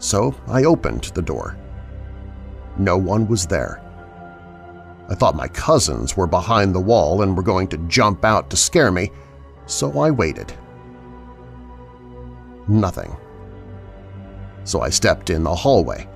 so 0.00 0.34
I 0.48 0.64
opened 0.64 1.04
the 1.14 1.22
door. 1.22 1.56
No 2.76 2.98
one 2.98 3.28
was 3.28 3.46
there. 3.46 3.80
I 5.08 5.14
thought 5.14 5.36
my 5.36 5.46
cousins 5.46 6.16
were 6.16 6.26
behind 6.26 6.74
the 6.74 6.80
wall 6.80 7.22
and 7.22 7.36
were 7.36 7.44
going 7.44 7.68
to 7.68 7.78
jump 7.86 8.24
out 8.24 8.50
to 8.50 8.56
scare 8.56 8.90
me, 8.90 9.12
so 9.66 9.96
I 10.00 10.10
waited. 10.10 10.52
Nothing. 12.66 13.16
So 14.64 14.80
I 14.80 14.90
stepped 14.90 15.30
in 15.30 15.42
the 15.42 15.54
hallway 15.54 16.08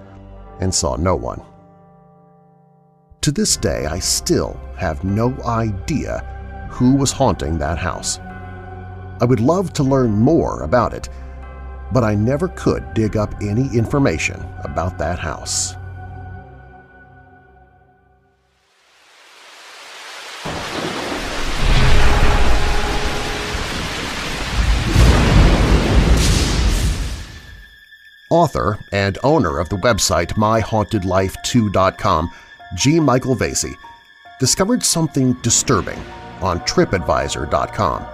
and 0.60 0.74
saw 0.74 0.96
no 0.96 1.14
one. 1.14 1.42
To 3.22 3.32
this 3.32 3.56
day, 3.56 3.86
I 3.86 3.98
still 3.98 4.58
have 4.76 5.04
no 5.04 5.36
idea 5.44 6.20
who 6.70 6.94
was 6.94 7.12
haunting 7.12 7.58
that 7.58 7.78
house. 7.78 8.18
I 9.20 9.24
would 9.24 9.40
love 9.40 9.72
to 9.74 9.82
learn 9.82 10.10
more 10.10 10.62
about 10.62 10.94
it, 10.94 11.08
but 11.92 12.04
I 12.04 12.14
never 12.14 12.48
could 12.48 12.94
dig 12.94 13.16
up 13.16 13.34
any 13.42 13.68
information 13.76 14.40
about 14.64 14.98
that 14.98 15.18
house. 15.18 15.74
Author 28.30 28.78
and 28.92 29.18
owner 29.24 29.58
of 29.58 29.68
the 29.68 29.76
website 29.76 30.32
MyHauntedLife2.com, 30.34 32.30
G. 32.76 33.00
Michael 33.00 33.36
Vasey, 33.36 33.74
discovered 34.38 34.82
something 34.82 35.32
disturbing 35.42 35.98
on 36.40 36.60
TripAdvisor.com. 36.60 38.06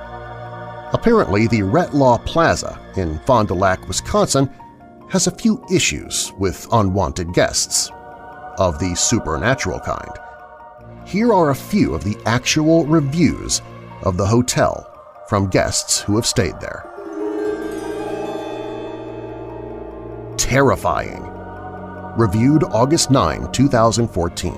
Apparently, 0.94 1.48
the 1.48 1.60
Retlaw 1.60 2.24
Plaza 2.24 2.80
in 2.96 3.18
Fond 3.20 3.48
du 3.48 3.54
Lac, 3.54 3.86
Wisconsin 3.88 4.48
has 5.10 5.26
a 5.26 5.32
few 5.32 5.64
issues 5.70 6.32
with 6.38 6.68
unwanted 6.72 7.32
guests, 7.34 7.90
of 8.58 8.78
the 8.78 8.94
supernatural 8.94 9.80
kind. 9.80 10.10
Here 11.06 11.32
are 11.32 11.50
a 11.50 11.54
few 11.54 11.94
of 11.94 12.04
the 12.04 12.16
actual 12.24 12.86
reviews 12.86 13.60
of 14.02 14.16
the 14.16 14.26
hotel 14.26 14.90
from 15.28 15.50
guests 15.50 16.00
who 16.00 16.16
have 16.16 16.26
stayed 16.26 16.60
there. 16.60 16.93
Terrifying. 20.36 21.22
Reviewed 22.16 22.64
August 22.64 23.10
9, 23.10 23.50
2014. 23.52 24.52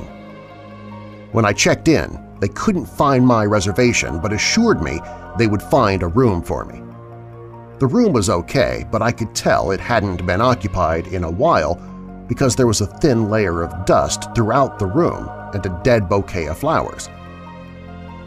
When 1.32 1.44
I 1.44 1.52
checked 1.52 1.88
in, 1.88 2.18
they 2.40 2.48
couldn't 2.48 2.86
find 2.86 3.26
my 3.26 3.44
reservation 3.44 4.20
but 4.20 4.32
assured 4.32 4.82
me 4.82 5.00
they 5.38 5.46
would 5.46 5.62
find 5.62 6.02
a 6.02 6.08
room 6.08 6.42
for 6.42 6.64
me. 6.64 6.82
The 7.78 7.86
room 7.86 8.12
was 8.12 8.30
okay, 8.30 8.86
but 8.90 9.02
I 9.02 9.12
could 9.12 9.34
tell 9.34 9.70
it 9.70 9.80
hadn't 9.80 10.24
been 10.26 10.40
occupied 10.40 11.08
in 11.08 11.24
a 11.24 11.30
while 11.30 11.74
because 12.26 12.56
there 12.56 12.66
was 12.66 12.80
a 12.80 12.86
thin 12.86 13.28
layer 13.30 13.62
of 13.62 13.84
dust 13.84 14.34
throughout 14.34 14.78
the 14.78 14.86
room 14.86 15.28
and 15.54 15.64
a 15.64 15.80
dead 15.84 16.08
bouquet 16.08 16.46
of 16.46 16.58
flowers. 16.58 17.08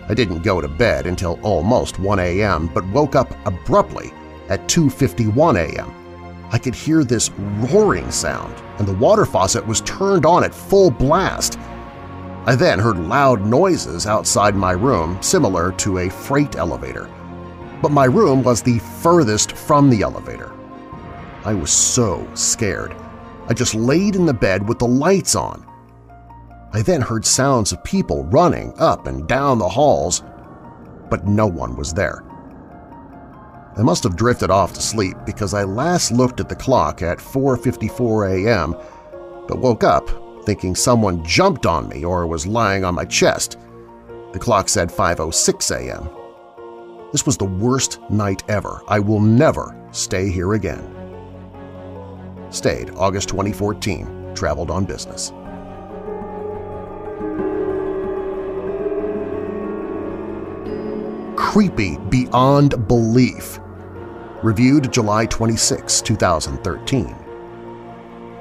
I 0.08 0.14
didn't 0.14 0.44
go 0.44 0.62
to 0.62 0.68
bed 0.68 1.06
until 1.06 1.40
almost 1.44 2.00
1 2.00 2.20
a.m. 2.20 2.70
but 2.74 2.88
woke 2.90 3.16
up 3.16 3.32
abruptly 3.46 4.12
at 4.50 4.68
2.51 4.68 5.58
a.m. 5.58 5.94
I 6.52 6.58
could 6.58 6.74
hear 6.74 7.04
this 7.04 7.30
roaring 7.72 8.10
sound, 8.12 8.56
and 8.80 8.88
the 8.88 8.94
water 8.94 9.26
faucet 9.26 9.66
was 9.66 9.82
turned 9.82 10.26
on 10.26 10.44
at 10.44 10.54
full 10.54 10.90
blast. 10.90 11.60
I 12.46 12.56
then 12.56 12.80
heard 12.80 12.98
loud 12.98 13.46
noises 13.46 14.08
outside 14.08 14.56
my 14.56 14.72
room 14.72 15.22
similar 15.22 15.72
to 15.74 16.00
a 16.00 16.10
freight 16.10 16.56
elevator, 16.56 17.10
but 17.82 17.92
my 17.92 18.06
room 18.06 18.42
was 18.42 18.62
the 18.62 18.80
furthest 18.80 19.52
from 19.52 19.90
the 19.90 20.02
elevator. 20.02 20.52
I 21.46 21.54
was 21.54 21.72
so 21.72 22.28
scared. 22.34 22.96
I 23.48 23.54
just 23.54 23.76
laid 23.76 24.16
in 24.16 24.26
the 24.26 24.34
bed 24.34 24.68
with 24.68 24.80
the 24.80 24.88
lights 24.88 25.36
on. 25.36 25.66
I 26.74 26.82
then 26.82 27.02
heard 27.02 27.26
sounds 27.26 27.72
of 27.72 27.84
people 27.84 28.26
running 28.26 28.74
up 28.78 29.08
and 29.08 29.28
down 29.28 29.60
the 29.60 29.70
halls, 29.70 30.24
but 31.10 31.28
no 31.28 31.48
one 31.48 31.76
was 31.76 31.94
there. 31.94 32.24
I 33.78 33.82
must 33.82 34.04
have 34.04 34.16
drifted 34.16 34.50
off 34.50 34.74
to 34.74 34.82
sleep 34.82 35.18
because 35.26 35.54
I 35.54 35.64
last 35.64 36.12
looked 36.12 36.40
at 36.40 36.50
the 36.50 36.56
clock 36.56 37.02
at 37.02 37.20
4.54 37.20 38.46
a.m., 38.46 38.76
but 39.48 39.60
woke 39.60 39.84
up 39.84 40.10
thinking 40.46 40.76
someone 40.76 41.24
jumped 41.24 41.66
on 41.66 41.88
me 41.90 42.04
or 42.04 42.26
was 42.26 42.48
lying 42.48 42.84
on 42.84 42.96
my 42.96 43.06
chest. 43.06 43.58
The 44.34 44.40
clock 44.40 44.70
said 44.70 44.90
5.06 44.90 45.76
a.m. 45.76 46.10
This 47.12 47.26
was 47.26 47.38
the 47.38 47.46
worst 47.46 48.00
night 48.10 48.44
ever. 48.50 48.82
I 48.88 49.00
will 49.00 49.20
never 49.20 49.76
stay 49.92 50.30
here 50.30 50.54
again. 50.54 50.96
Stayed 52.50 52.92
August 52.92 53.30
2014. 53.30 54.34
Traveled 54.36 54.72
on 54.72 54.86
business. 54.86 55.32
Creepy 61.50 61.98
beyond 62.10 62.88
belief. 62.88 63.60
reviewed 64.44 64.94
July 64.94 65.26
26, 65.26 66.00
2013. 66.00 67.16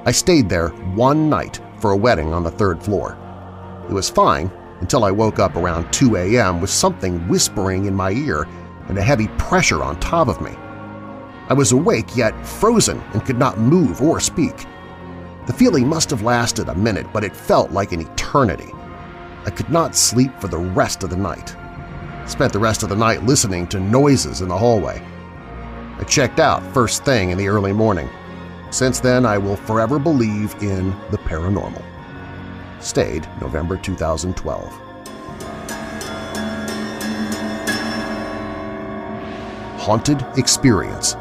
I 0.05 0.11
stayed 0.11 0.47
there 0.47 0.69
one 0.93 1.27
night 1.27 1.59
for 1.79 1.89
a 1.89 1.97
wedding 1.97 2.31
on 2.35 2.43
the 2.43 2.51
third 2.51 2.83
floor. 2.83 3.17
It 3.89 3.93
was 3.93 4.11
fine 4.11 4.51
until 4.81 5.03
I 5.03 5.09
woke 5.09 5.39
up 5.39 5.55
around 5.55 5.91
2 5.91 6.17
a.m. 6.17 6.61
with 6.61 6.69
something 6.69 7.27
whispering 7.27 7.85
in 7.85 7.95
my 7.95 8.11
ear 8.11 8.47
and 8.89 8.99
a 8.99 9.03
heavy 9.03 9.27
pressure 9.39 9.81
on 9.81 9.99
top 9.99 10.27
of 10.27 10.39
me. 10.39 10.51
I 11.49 11.53
was 11.53 11.71
awake 11.71 12.15
yet 12.15 12.45
frozen 12.45 13.01
and 13.13 13.25
could 13.25 13.39
not 13.39 13.57
move 13.57 14.03
or 14.03 14.19
speak. 14.19 14.67
The 15.47 15.53
feeling 15.53 15.87
must 15.87 16.11
have 16.11 16.21
lasted 16.21 16.69
a 16.69 16.75
minute, 16.75 17.07
but 17.11 17.23
it 17.23 17.35
felt 17.35 17.71
like 17.71 17.91
an 17.91 18.01
eternity. 18.01 18.71
I 19.47 19.49
could 19.49 19.71
not 19.71 19.95
sleep 19.95 20.39
for 20.39 20.47
the 20.47 20.59
rest 20.59 21.01
of 21.01 21.09
the 21.09 21.17
night. 21.17 21.55
Spent 22.29 22.53
the 22.53 22.59
rest 22.59 22.83
of 22.83 22.89
the 22.89 22.95
night 22.95 23.23
listening 23.23 23.65
to 23.67 23.79
noises 23.79 24.41
in 24.41 24.49
the 24.49 24.57
hallway. 24.57 25.03
I 25.97 26.03
checked 26.03 26.39
out 26.39 26.63
first 26.73 27.03
thing 27.03 27.31
in 27.31 27.37
the 27.39 27.47
early 27.47 27.73
morning. 27.73 28.07
Since 28.69 28.99
then, 28.99 29.25
I 29.25 29.39
will 29.39 29.55
forever 29.55 29.97
believe 29.97 30.53
in 30.61 30.91
the 31.09 31.17
paranormal. 31.17 31.83
Stayed 32.79 33.27
November 33.41 33.77
2012. 33.77 34.71
Haunted 39.79 40.23
Experience 40.37 41.15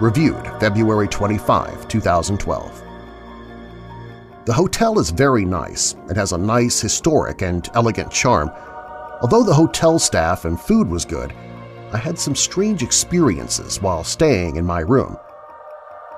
Reviewed 0.00 0.44
February 0.58 1.06
25, 1.06 1.86
2012. 1.86 2.82
The 4.46 4.52
hotel 4.52 4.98
is 4.98 5.10
very 5.10 5.44
nice. 5.44 5.96
It 6.08 6.16
has 6.16 6.32
a 6.32 6.38
nice, 6.38 6.80
historic, 6.80 7.42
and 7.42 7.68
elegant 7.74 8.10
charm. 8.10 8.50
Although 9.22 9.44
the 9.44 9.54
hotel 9.54 9.98
staff 9.98 10.44
and 10.44 10.60
food 10.60 10.88
was 10.88 11.06
good, 11.06 11.32
I 11.92 11.96
had 11.96 12.18
some 12.18 12.34
strange 12.34 12.82
experiences 12.82 13.80
while 13.80 14.04
staying 14.04 14.56
in 14.56 14.66
my 14.66 14.80
room. 14.80 15.16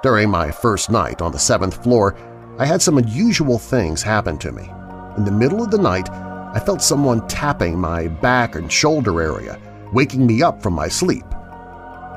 During 0.02 0.30
my 0.30 0.50
first 0.50 0.90
night 0.90 1.22
on 1.22 1.30
the 1.30 1.38
seventh 1.38 1.82
floor, 1.84 2.16
I 2.58 2.66
had 2.66 2.82
some 2.82 2.98
unusual 2.98 3.56
things 3.56 4.02
happen 4.02 4.36
to 4.38 4.50
me. 4.50 4.68
In 5.16 5.24
the 5.24 5.30
middle 5.30 5.62
of 5.62 5.70
the 5.70 5.78
night, 5.78 6.10
I 6.10 6.60
felt 6.64 6.82
someone 6.82 7.26
tapping 7.28 7.78
my 7.78 8.08
back 8.08 8.56
and 8.56 8.72
shoulder 8.72 9.22
area, 9.22 9.60
waking 9.92 10.26
me 10.26 10.42
up 10.42 10.60
from 10.60 10.72
my 10.72 10.88
sleep. 10.88 11.24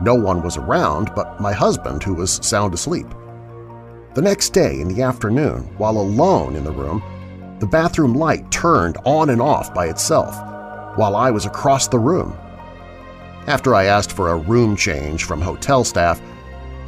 No 0.01 0.15
one 0.15 0.41
was 0.41 0.57
around 0.57 1.11
but 1.15 1.39
my 1.39 1.53
husband, 1.53 2.01
who 2.01 2.15
was 2.15 2.39
sound 2.41 2.73
asleep. 2.73 3.07
The 4.15 4.21
next 4.23 4.49
day 4.49 4.79
in 4.79 4.87
the 4.87 5.03
afternoon, 5.03 5.61
while 5.77 5.99
alone 5.99 6.55
in 6.55 6.63
the 6.63 6.71
room, 6.71 7.03
the 7.59 7.67
bathroom 7.67 8.15
light 8.15 8.49
turned 8.49 8.97
on 9.05 9.29
and 9.29 9.41
off 9.41 9.71
by 9.75 9.85
itself 9.85 10.35
while 10.95 11.15
I 11.15 11.31
was 11.31 11.45
across 11.45 11.87
the 11.87 11.99
room. 11.99 12.37
After 13.47 13.73
I 13.75 13.85
asked 13.85 14.11
for 14.11 14.29
a 14.29 14.37
room 14.37 14.75
change 14.75 15.23
from 15.23 15.41
hotel 15.41 15.83
staff, 15.83 16.21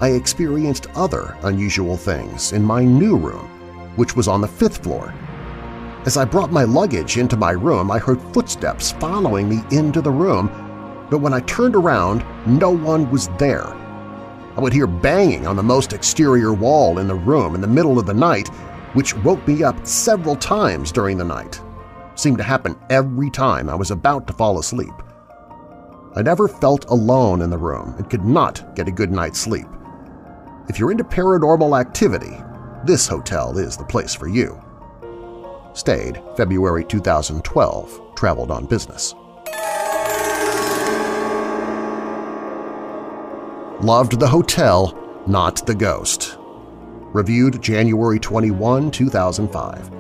I 0.02 0.10
experienced 0.10 0.88
other 0.96 1.38
unusual 1.44 1.98
things 1.98 2.54
in 2.54 2.63
my 2.63 2.84
new 2.84 3.16
room, 3.16 3.48
which 3.96 4.16
was 4.16 4.28
on 4.28 4.42
the 4.42 4.48
fifth 4.48 4.84
floor. 4.84 5.13
As 6.06 6.18
I 6.18 6.26
brought 6.26 6.52
my 6.52 6.63
luggage 6.63 7.18
into 7.18 7.38
my 7.38 7.52
room, 7.52 7.89
I 7.89 8.00
heard 8.00 8.22
footsteps 8.34 8.92
following 8.94 9.48
me 9.48 9.63
into 9.72 10.02
the 10.02 10.12
room 10.12 10.50
but 11.13 11.20
when 11.20 11.34
I 11.34 11.42
turned 11.42 11.76
around, 11.76 12.26
no 12.48 12.72
one 12.72 13.08
was 13.12 13.28
there. 13.38 13.68
I 13.68 14.60
would 14.60 14.74
hear 14.74 14.88
banging 14.88 15.46
on 15.46 15.56
the 15.56 15.62
most 15.62 15.94
exterior 15.94 16.54
wall 16.54 16.98
in 16.98 17.08
the 17.08 17.13
room 17.13 17.54
in 17.54 17.62
the 17.62 17.68
middle 17.68 18.00
of 18.00 18.08
the 18.08 18.16
night, 18.16 18.48
which 18.94 19.16
woke 19.18 19.48
me 19.48 19.63
up 19.63 19.86
several 19.86 20.36
times 20.36 20.92
during 20.92 21.20
the 21.20 21.24
night. 21.24 21.62
Seemed 22.15 22.38
to 22.38 22.43
happen 22.43 22.76
every 22.89 23.30
time 23.30 23.69
I 23.69 23.76
was 23.76 23.91
about 23.91 24.28
to 24.28 24.34
fall 24.34 24.60
asleep. 24.60 24.93
I 26.15 26.21
never 26.21 26.47
felt 26.47 26.89
alone 26.89 27.41
in 27.41 27.49
the 27.49 27.58
room 27.58 27.95
and 27.97 28.10
could 28.10 28.23
not 28.23 28.76
get 28.76 28.88
a 28.88 28.91
good 28.91 29.12
night's 29.12 29.39
sleep. 29.39 29.65
If 30.69 30.78
you're 30.78 30.91
into 30.91 31.04
paranormal 31.04 31.80
activity, 31.80 32.38
this 32.86 33.08
hotel 33.08 33.58
is 33.58 33.76
the 33.76 33.84
place 33.84 34.13
for 34.13 34.28
you. 34.28 34.62
Stayed 35.73 36.21
February 36.38 36.86
2012, 36.86 38.15
traveled 38.15 38.52
on 38.52 38.67
business. 38.67 39.15
Loved 43.82 44.19
the 44.19 44.28
hotel, 44.28 44.97
not 45.26 45.65
the 45.65 45.76
ghost. 45.76 46.38
Reviewed 47.12 47.62
January 47.62 48.19
21, 48.19 48.91
2005. 48.91 49.91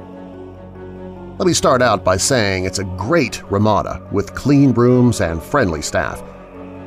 Let 1.39 1.47
me 1.47 1.53
start 1.53 1.81
out 1.81 2.03
by 2.03 2.17
saying 2.17 2.65
it's 2.65 2.77
a 2.77 2.83
great 2.83 3.41
Ramada 3.49 4.07
with 4.11 4.35
clean 4.35 4.71
rooms 4.71 5.19
and 5.19 5.41
friendly 5.41 5.81
staff. 5.81 6.21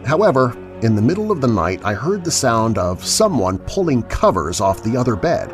However, 0.04 0.56
in 0.82 0.94
the 0.94 1.02
middle 1.02 1.32
of 1.32 1.40
the 1.40 1.48
night 1.48 1.84
I 1.84 1.94
heard 1.94 2.22
the 2.22 2.30
sound 2.30 2.78
of 2.78 3.04
someone 3.04 3.58
pulling 3.58 4.04
covers 4.04 4.60
off 4.60 4.84
the 4.84 4.96
other 4.96 5.16
bed. 5.16 5.50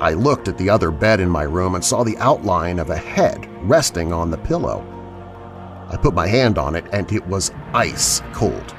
I 0.00 0.12
looked 0.12 0.48
at 0.48 0.58
the 0.58 0.68
other 0.68 0.90
bed 0.90 1.18
in 1.18 1.30
my 1.30 1.44
room 1.44 1.74
and 1.74 1.82
saw 1.82 2.04
the 2.04 2.18
outline 2.18 2.78
of 2.78 2.90
a 2.90 2.96
head 2.96 3.48
resting 3.62 4.12
on 4.12 4.30
the 4.30 4.36
pillow. 4.36 4.84
I 5.88 5.96
put 5.96 6.12
my 6.12 6.26
hand 6.26 6.58
on 6.58 6.74
it 6.74 6.84
and 6.92 7.10
it 7.10 7.26
was 7.26 7.52
ice 7.72 8.20
cold. 8.34 8.76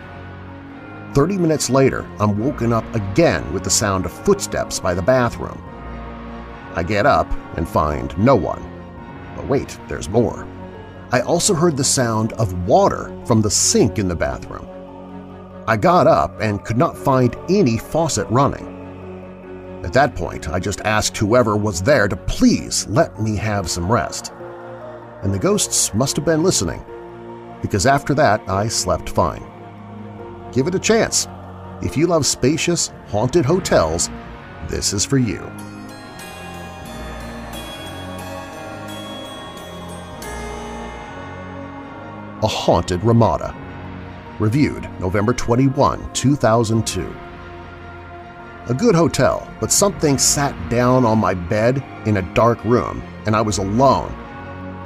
30 1.16 1.40
minutes 1.40 1.72
later, 1.72 2.08
I'm 2.20 2.38
woken 2.38 2.72
up 2.72 2.86
again 2.94 3.52
with 3.54 3.64
the 3.64 3.72
sound 3.72 4.06
of 4.06 4.14
footsteps 4.14 4.80
by 4.80 4.94
the 4.94 5.02
bathroom. 5.02 5.60
I 6.76 6.84
get 6.84 7.08
up 7.08 7.28
and 7.58 7.68
find 7.68 8.16
no 8.20 8.36
one. 8.36 8.73
But 9.44 9.50
wait, 9.50 9.78
there's 9.90 10.08
more. 10.08 10.48
I 11.12 11.20
also 11.20 11.54
heard 11.54 11.76
the 11.76 11.84
sound 11.84 12.32
of 12.34 12.66
water 12.66 13.14
from 13.26 13.42
the 13.42 13.52
sink 13.52 14.00
in 14.00 14.08
the 14.08 14.16
bathroom. 14.16 14.66
I 15.68 15.76
got 15.76 16.08
up 16.08 16.40
and 16.40 16.64
could 16.64 16.78
not 16.78 16.98
find 16.98 17.36
any 17.50 17.78
faucet 17.78 18.26
running. 18.30 19.82
At 19.84 19.92
that 19.92 20.16
point, 20.16 20.48
I 20.48 20.62
just 20.62 20.80
asked 20.82 21.18
whoever 21.18 21.58
was 21.58 21.82
there 21.82 22.08
to 22.08 22.16
please 22.16 22.88
let 22.88 23.22
me 23.22 23.36
have 23.36 23.70
some 23.70 23.92
rest. 23.92 24.32
And 25.24 25.34
the 25.34 25.40
ghosts 25.40 25.94
must 25.94 26.16
have 26.16 26.24
been 26.24 26.42
listening, 26.42 26.82
because 27.62 27.86
after 27.86 28.14
that 28.14 28.48
I 28.50 28.70
slept 28.70 29.10
fine 29.10 29.44
give 30.54 30.68
it 30.68 30.76
a 30.76 30.80
chance. 30.80 31.28
If 31.82 31.98
you 31.98 32.06
love 32.06 32.28
spacious, 32.28 32.94
haunted 33.08 33.44
hotels, 33.44 34.12
this 34.70 34.94
is 34.94 35.04
for 35.04 35.18
you. 35.18 35.42
A 42.44 42.48
Haunted 42.48 43.02
Ramada 43.06 43.56
Reviewed 44.38 44.90
November 45.00 45.32
21, 45.32 46.12
2002 46.12 47.16
A 48.68 48.74
good 48.74 48.94
hotel, 48.96 49.50
but 49.62 49.72
something 49.72 50.18
sat 50.18 50.54
down 50.70 51.06
on 51.06 51.20
my 51.20 51.34
bed 51.34 51.82
in 52.06 52.18
a 52.18 52.34
dark 52.34 52.62
room 52.66 53.02
and 53.26 53.34
I 53.34 53.42
was 53.42 53.60
alone. 53.60 54.12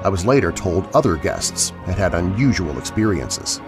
I 0.03 0.09
was 0.09 0.23
later 0.23 0.51
told 0.51 0.85
other 0.93 1.17
guests 1.17 1.71
had 1.87 1.97
had 1.97 2.13
unusual 2.13 2.77
experiences. 2.77 3.59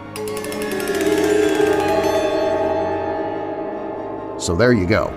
So 4.38 4.56
there 4.56 4.74
you 4.74 4.86
go. 4.86 5.12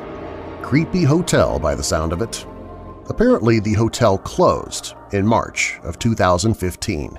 Creepy 0.63 1.05
hotel 1.05 1.59
by 1.59 1.75
the 1.75 1.83
sound 1.83 2.15
of 2.15 2.23
it. 2.23 2.47
Apparently 3.11 3.61
the 3.61 3.75
hotel 3.75 4.17
closed 4.17 4.95
in 5.13 5.27
March 5.27 5.79
of 5.83 5.99
2015. 5.99 7.19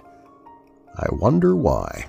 I 0.95 1.07
wonder 1.11 1.55
why. 1.55 2.07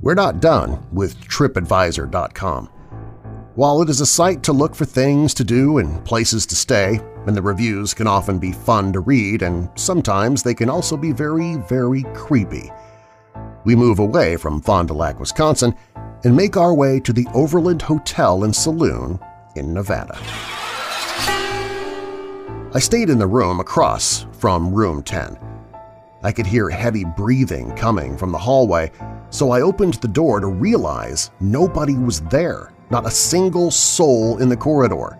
We're 0.00 0.14
not 0.14 0.40
done 0.40 0.84
with 0.92 1.16
TripAdvisor.com. 1.28 2.71
While 3.54 3.82
it 3.82 3.90
is 3.90 4.00
a 4.00 4.06
site 4.06 4.42
to 4.44 4.52
look 4.54 4.74
for 4.74 4.86
things 4.86 5.34
to 5.34 5.44
do 5.44 5.76
and 5.76 6.02
places 6.06 6.46
to 6.46 6.56
stay, 6.56 6.98
and 7.26 7.36
the 7.36 7.42
reviews 7.42 7.92
can 7.92 8.06
often 8.06 8.38
be 8.38 8.50
fun 8.50 8.94
to 8.94 9.00
read 9.00 9.42
and 9.42 9.68
sometimes 9.74 10.42
they 10.42 10.54
can 10.54 10.70
also 10.70 10.96
be 10.96 11.12
very, 11.12 11.56
very 11.56 12.02
creepy, 12.14 12.72
we 13.64 13.76
move 13.76 13.98
away 13.98 14.38
from 14.38 14.62
Fond 14.62 14.88
du 14.88 14.94
Lac, 14.94 15.20
Wisconsin 15.20 15.74
and 16.24 16.34
make 16.34 16.56
our 16.56 16.72
way 16.72 16.98
to 17.00 17.12
the 17.12 17.26
Overland 17.34 17.82
Hotel 17.82 18.44
and 18.44 18.56
Saloon 18.56 19.20
in 19.54 19.74
Nevada. 19.74 20.18
I 22.74 22.78
stayed 22.78 23.10
in 23.10 23.18
the 23.18 23.26
room 23.26 23.60
across 23.60 24.24
from 24.32 24.72
Room 24.72 25.02
10. 25.02 25.38
I 26.22 26.32
could 26.32 26.46
hear 26.46 26.70
heavy 26.70 27.04
breathing 27.04 27.76
coming 27.76 28.16
from 28.16 28.32
the 28.32 28.38
hallway 28.38 28.90
so 29.32 29.50
I 29.50 29.62
opened 29.62 29.94
the 29.94 30.08
door 30.08 30.40
to 30.40 30.46
realize 30.46 31.30
nobody 31.40 31.96
was 31.96 32.20
there, 32.22 32.70
not 32.92 33.06
a 33.06 33.10
single 33.10 33.70
soul 33.70 34.36
in 34.36 34.50
the 34.50 34.56
corridor. 34.56 35.18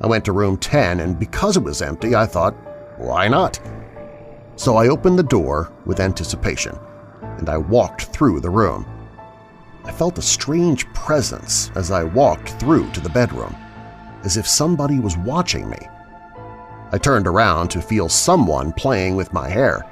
I 0.00 0.06
went 0.06 0.24
to 0.24 0.32
room 0.32 0.56
10 0.56 1.00
and 1.00 1.18
because 1.18 1.58
it 1.58 1.62
was 1.62 1.82
empty 1.82 2.14
I 2.14 2.24
thought, 2.24 2.54
why 2.96 3.28
not? 3.28 3.60
So 4.56 4.76
I 4.76 4.88
opened 4.88 5.18
the 5.18 5.22
door 5.22 5.70
with 5.84 6.00
anticipation 6.00 6.76
and 7.36 7.50
I 7.50 7.58
walked 7.58 8.04
through 8.04 8.40
the 8.40 8.48
room. 8.48 8.86
I 9.84 9.92
felt 9.92 10.16
a 10.16 10.22
strange 10.22 10.90
presence 10.94 11.70
as 11.74 11.90
I 11.90 12.02
walked 12.02 12.52
through 12.52 12.90
to 12.92 13.00
the 13.00 13.10
bedroom, 13.10 13.54
as 14.24 14.38
if 14.38 14.48
somebody 14.48 15.00
was 15.00 15.18
watching 15.18 15.68
me. 15.68 15.78
I 16.92 16.98
turned 16.98 17.26
around 17.26 17.68
to 17.72 17.82
feel 17.82 18.08
someone 18.08 18.72
playing 18.72 19.16
with 19.16 19.34
my 19.34 19.50
hair. 19.50 19.84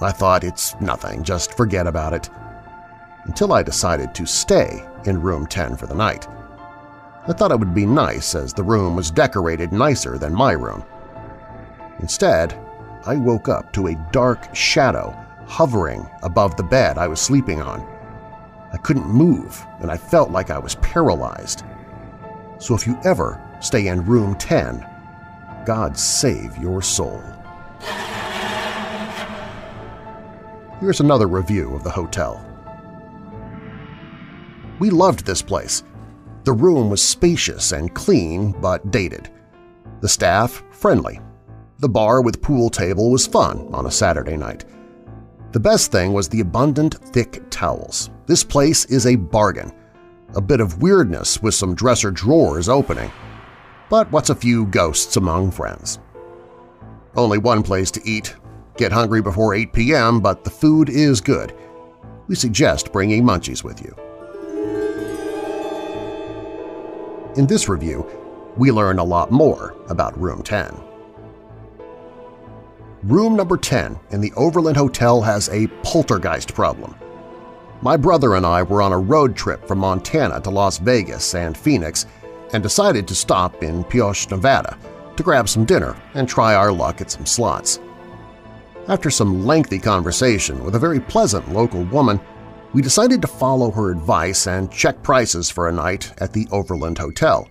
I 0.00 0.10
thought 0.10 0.42
it's 0.42 0.74
nothing, 0.80 1.22
just 1.22 1.56
forget 1.56 1.86
about 1.86 2.12
it, 2.12 2.30
until 3.26 3.52
I 3.52 3.62
decided 3.62 4.12
to 4.16 4.26
stay 4.26 4.84
in 5.06 5.20
room 5.20 5.46
10 5.46 5.76
for 5.76 5.86
the 5.86 5.94
night. 5.94 6.26
I 7.26 7.32
thought 7.32 7.52
it 7.52 7.58
would 7.58 7.74
be 7.74 7.86
nice 7.86 8.34
as 8.34 8.52
the 8.52 8.62
room 8.62 8.96
was 8.96 9.10
decorated 9.10 9.72
nicer 9.72 10.18
than 10.18 10.34
my 10.34 10.52
room. 10.52 10.84
Instead, 12.00 12.58
I 13.06 13.16
woke 13.16 13.48
up 13.48 13.72
to 13.74 13.86
a 13.86 14.08
dark 14.12 14.54
shadow 14.54 15.16
hovering 15.46 16.08
above 16.22 16.56
the 16.56 16.62
bed 16.62 16.98
I 16.98 17.08
was 17.08 17.20
sleeping 17.20 17.62
on. 17.62 17.80
I 18.72 18.76
couldn't 18.78 19.06
move 19.06 19.64
and 19.80 19.90
I 19.90 19.96
felt 19.96 20.30
like 20.30 20.50
I 20.50 20.58
was 20.58 20.74
paralyzed. 20.76 21.64
So 22.58 22.74
if 22.74 22.86
you 22.86 22.98
ever 23.04 23.40
stay 23.60 23.86
in 23.88 24.04
room 24.04 24.34
10, 24.36 24.84
God 25.64 25.96
save 25.96 26.58
your 26.58 26.82
soul. 26.82 27.22
Here's 30.80 31.00
another 31.00 31.28
review 31.28 31.74
of 31.74 31.84
the 31.84 31.90
hotel. 31.90 32.44
We 34.78 34.90
loved 34.90 35.24
this 35.24 35.42
place. 35.42 35.84
The 36.44 36.52
room 36.52 36.90
was 36.90 37.02
spacious 37.02 37.72
and 37.72 37.94
clean 37.94 38.52
but 38.60 38.90
dated. 38.90 39.30
The 40.00 40.08
staff 40.08 40.62
friendly. 40.70 41.20
The 41.78 41.88
bar 41.88 42.22
with 42.22 42.42
pool 42.42 42.70
table 42.70 43.10
was 43.10 43.26
fun 43.26 43.68
on 43.72 43.86
a 43.86 43.90
Saturday 43.90 44.36
night. 44.36 44.64
The 45.52 45.60
best 45.60 45.92
thing 45.92 46.12
was 46.12 46.28
the 46.28 46.40
abundant 46.40 46.94
thick 46.94 47.42
towels. 47.50 48.10
This 48.26 48.42
place 48.42 48.84
is 48.86 49.06
a 49.06 49.16
bargain. 49.16 49.72
A 50.34 50.40
bit 50.40 50.60
of 50.60 50.82
weirdness 50.82 51.40
with 51.40 51.54
some 51.54 51.74
dresser 51.74 52.10
drawers 52.10 52.68
opening. 52.68 53.10
But 53.88 54.10
what's 54.10 54.30
a 54.30 54.34
few 54.34 54.66
ghosts 54.66 55.16
among 55.16 55.52
friends? 55.52 56.00
Only 57.14 57.38
one 57.38 57.62
place 57.62 57.90
to 57.92 58.02
eat. 58.04 58.34
Get 58.76 58.90
hungry 58.90 59.22
before 59.22 59.54
8 59.54 59.72
p.m., 59.72 60.20
but 60.20 60.42
the 60.42 60.50
food 60.50 60.88
is 60.88 61.20
good. 61.20 61.54
We 62.26 62.34
suggest 62.34 62.92
bringing 62.92 63.22
munchies 63.22 63.62
with 63.62 63.80
you. 63.80 63.94
In 67.36 67.46
this 67.48 67.68
review, 67.68 68.06
we 68.56 68.70
learn 68.70 69.00
a 69.00 69.04
lot 69.04 69.32
more 69.32 69.74
about 69.88 70.16
Room 70.20 70.40
10. 70.40 70.72
Room 73.02 73.34
number 73.34 73.56
10 73.56 73.98
in 74.10 74.20
the 74.20 74.32
Overland 74.36 74.76
Hotel 74.76 75.20
has 75.20 75.48
a 75.48 75.66
poltergeist 75.82 76.54
problem. 76.54 76.94
My 77.82 77.96
brother 77.96 78.36
and 78.36 78.46
I 78.46 78.62
were 78.62 78.80
on 78.80 78.92
a 78.92 78.98
road 78.98 79.34
trip 79.34 79.66
from 79.66 79.80
Montana 79.80 80.40
to 80.42 80.50
Las 80.50 80.78
Vegas 80.78 81.34
and 81.34 81.58
Phoenix 81.58 82.06
and 82.52 82.62
decided 82.62 83.08
to 83.08 83.16
stop 83.16 83.64
in 83.64 83.82
Pioche, 83.82 84.30
Nevada 84.30 84.78
to 85.16 85.22
grab 85.24 85.48
some 85.48 85.64
dinner 85.64 86.00
and 86.14 86.28
try 86.28 86.54
our 86.54 86.72
luck 86.72 87.00
at 87.00 87.10
some 87.10 87.26
slots. 87.26 87.80
After 88.86 89.10
some 89.10 89.44
lengthy 89.44 89.80
conversation 89.80 90.62
with 90.62 90.76
a 90.76 90.78
very 90.78 91.00
pleasant 91.00 91.52
local 91.52 91.82
woman, 91.86 92.20
we 92.74 92.82
decided 92.82 93.22
to 93.22 93.28
follow 93.28 93.70
her 93.70 93.92
advice 93.92 94.48
and 94.48 94.70
check 94.70 95.00
prices 95.04 95.48
for 95.48 95.68
a 95.68 95.72
night 95.72 96.12
at 96.18 96.32
the 96.32 96.48
Overland 96.50 96.98
Hotel. 96.98 97.48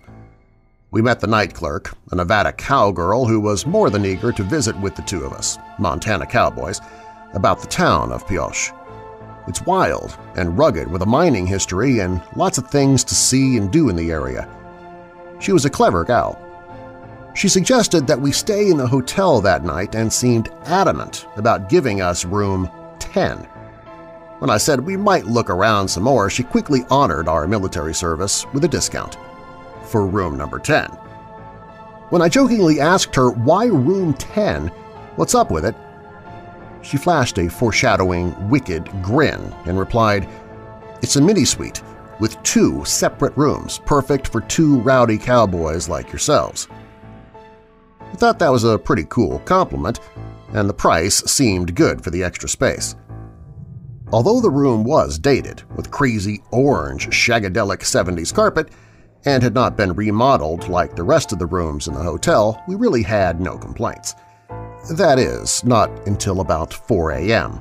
We 0.90 1.00
met 1.00 1.18
the 1.18 1.26
night 1.26 1.54
clerk, 1.54 1.96
a 2.12 2.14
Nevada 2.14 2.52
cowgirl 2.52 3.24
who 3.24 3.40
was 3.40 3.66
more 3.66 3.88
than 3.88 4.04
eager 4.04 4.32
to 4.32 4.42
visit 4.42 4.78
with 4.80 4.94
the 4.94 5.02
two 5.02 5.24
of 5.24 5.32
us, 5.32 5.58
Montana 5.78 6.26
cowboys, 6.26 6.78
about 7.32 7.60
the 7.60 7.68
town 7.68 8.12
of 8.12 8.26
Pioche. 8.28 8.70
It's 9.48 9.64
wild 9.64 10.16
and 10.36 10.58
rugged 10.58 10.90
with 10.90 11.00
a 11.00 11.06
mining 11.06 11.46
history 11.46 12.00
and 12.00 12.22
lots 12.36 12.58
of 12.58 12.68
things 12.68 13.02
to 13.04 13.14
see 13.14 13.56
and 13.56 13.72
do 13.72 13.88
in 13.88 13.96
the 13.96 14.10
area. 14.10 14.46
She 15.40 15.52
was 15.52 15.64
a 15.64 15.70
clever 15.70 16.04
gal. 16.04 16.38
She 17.34 17.48
suggested 17.48 18.06
that 18.06 18.20
we 18.20 18.30
stay 18.30 18.68
in 18.68 18.76
the 18.76 18.86
hotel 18.86 19.40
that 19.40 19.64
night 19.64 19.94
and 19.94 20.12
seemed 20.12 20.50
adamant 20.66 21.26
about 21.36 21.70
giving 21.70 22.02
us 22.02 22.26
room 22.26 22.70
10. 22.98 23.48
When 24.40 24.50
I 24.50 24.56
said 24.56 24.80
we 24.80 24.96
might 24.96 25.26
look 25.26 25.48
around 25.48 25.88
some 25.88 26.02
more, 26.02 26.28
she 26.28 26.42
quickly 26.42 26.84
honored 26.90 27.28
our 27.28 27.46
military 27.46 27.94
service 27.94 28.44
with 28.52 28.64
a 28.64 28.68
discount 28.68 29.16
for 29.84 30.06
room 30.06 30.36
number 30.36 30.58
10. 30.58 30.86
When 32.10 32.20
I 32.20 32.28
jokingly 32.28 32.80
asked 32.80 33.14
her 33.14 33.30
why 33.30 33.66
room 33.66 34.12
10, 34.14 34.68
what's 35.16 35.34
up 35.34 35.50
with 35.50 35.64
it, 35.64 35.74
she 36.82 36.96
flashed 36.96 37.38
a 37.38 37.48
foreshadowing 37.48 38.50
wicked 38.50 38.90
grin 39.02 39.40
and 39.66 39.78
replied, 39.78 40.28
It's 41.00 41.16
a 41.16 41.20
mini-suite 41.20 41.82
with 42.20 42.40
two 42.42 42.84
separate 42.84 43.36
rooms, 43.36 43.80
perfect 43.86 44.28
for 44.28 44.40
two 44.42 44.80
rowdy 44.80 45.16
cowboys 45.16 45.88
like 45.88 46.10
yourselves. 46.10 46.68
I 48.00 48.16
thought 48.16 48.38
that 48.38 48.52
was 48.52 48.64
a 48.64 48.78
pretty 48.78 49.06
cool 49.08 49.38
compliment, 49.40 50.00
and 50.52 50.68
the 50.68 50.74
price 50.74 51.16
seemed 51.24 51.74
good 51.74 52.02
for 52.02 52.10
the 52.10 52.22
extra 52.22 52.48
space. 52.48 52.96
Although 54.12 54.40
the 54.40 54.50
room 54.50 54.84
was 54.84 55.18
dated, 55.18 55.62
with 55.76 55.90
crazy 55.90 56.42
orange 56.52 57.08
shagadelic 57.08 57.80
70s 57.80 58.32
carpet, 58.32 58.70
and 59.24 59.42
had 59.42 59.54
not 59.54 59.76
been 59.76 59.94
remodeled 59.94 60.68
like 60.68 60.94
the 60.94 61.02
rest 61.02 61.32
of 61.32 61.38
the 61.38 61.46
rooms 61.46 61.88
in 61.88 61.94
the 61.94 62.02
hotel, 62.02 62.62
we 62.68 62.74
really 62.74 63.02
had 63.02 63.40
no 63.40 63.56
complaints. 63.56 64.14
That 64.92 65.18
is, 65.18 65.64
not 65.64 65.90
until 66.06 66.40
about 66.40 66.74
4 66.74 67.12
a.m. 67.12 67.60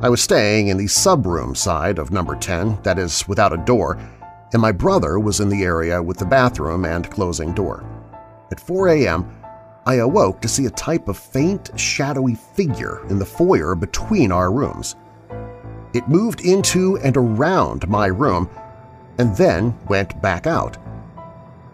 I 0.00 0.08
was 0.08 0.22
staying 0.22 0.68
in 0.68 0.78
the 0.78 0.86
sub-room 0.86 1.54
side 1.54 1.98
of 1.98 2.10
number 2.10 2.34
10, 2.34 2.82
that 2.82 2.98
is, 2.98 3.28
without 3.28 3.52
a 3.52 3.64
door, 3.64 3.98
and 4.52 4.62
my 4.62 4.72
brother 4.72 5.18
was 5.18 5.40
in 5.40 5.50
the 5.50 5.62
area 5.62 6.02
with 6.02 6.16
the 6.16 6.24
bathroom 6.24 6.84
and 6.86 7.10
closing 7.10 7.52
door. 7.52 7.84
At 8.50 8.60
4 8.60 8.88
a.m., 8.88 9.30
I 9.84 9.96
awoke 9.96 10.40
to 10.40 10.48
see 10.48 10.66
a 10.66 10.70
type 10.70 11.08
of 11.08 11.18
faint, 11.18 11.70
shadowy 11.78 12.34
figure 12.34 13.06
in 13.10 13.18
the 13.18 13.26
foyer 13.26 13.74
between 13.74 14.32
our 14.32 14.50
rooms. 14.50 14.96
It 15.94 16.08
moved 16.08 16.42
into 16.42 16.98
and 16.98 17.16
around 17.16 17.88
my 17.88 18.06
room 18.06 18.48
and 19.18 19.36
then 19.36 19.78
went 19.88 20.20
back 20.20 20.46
out. 20.46 20.76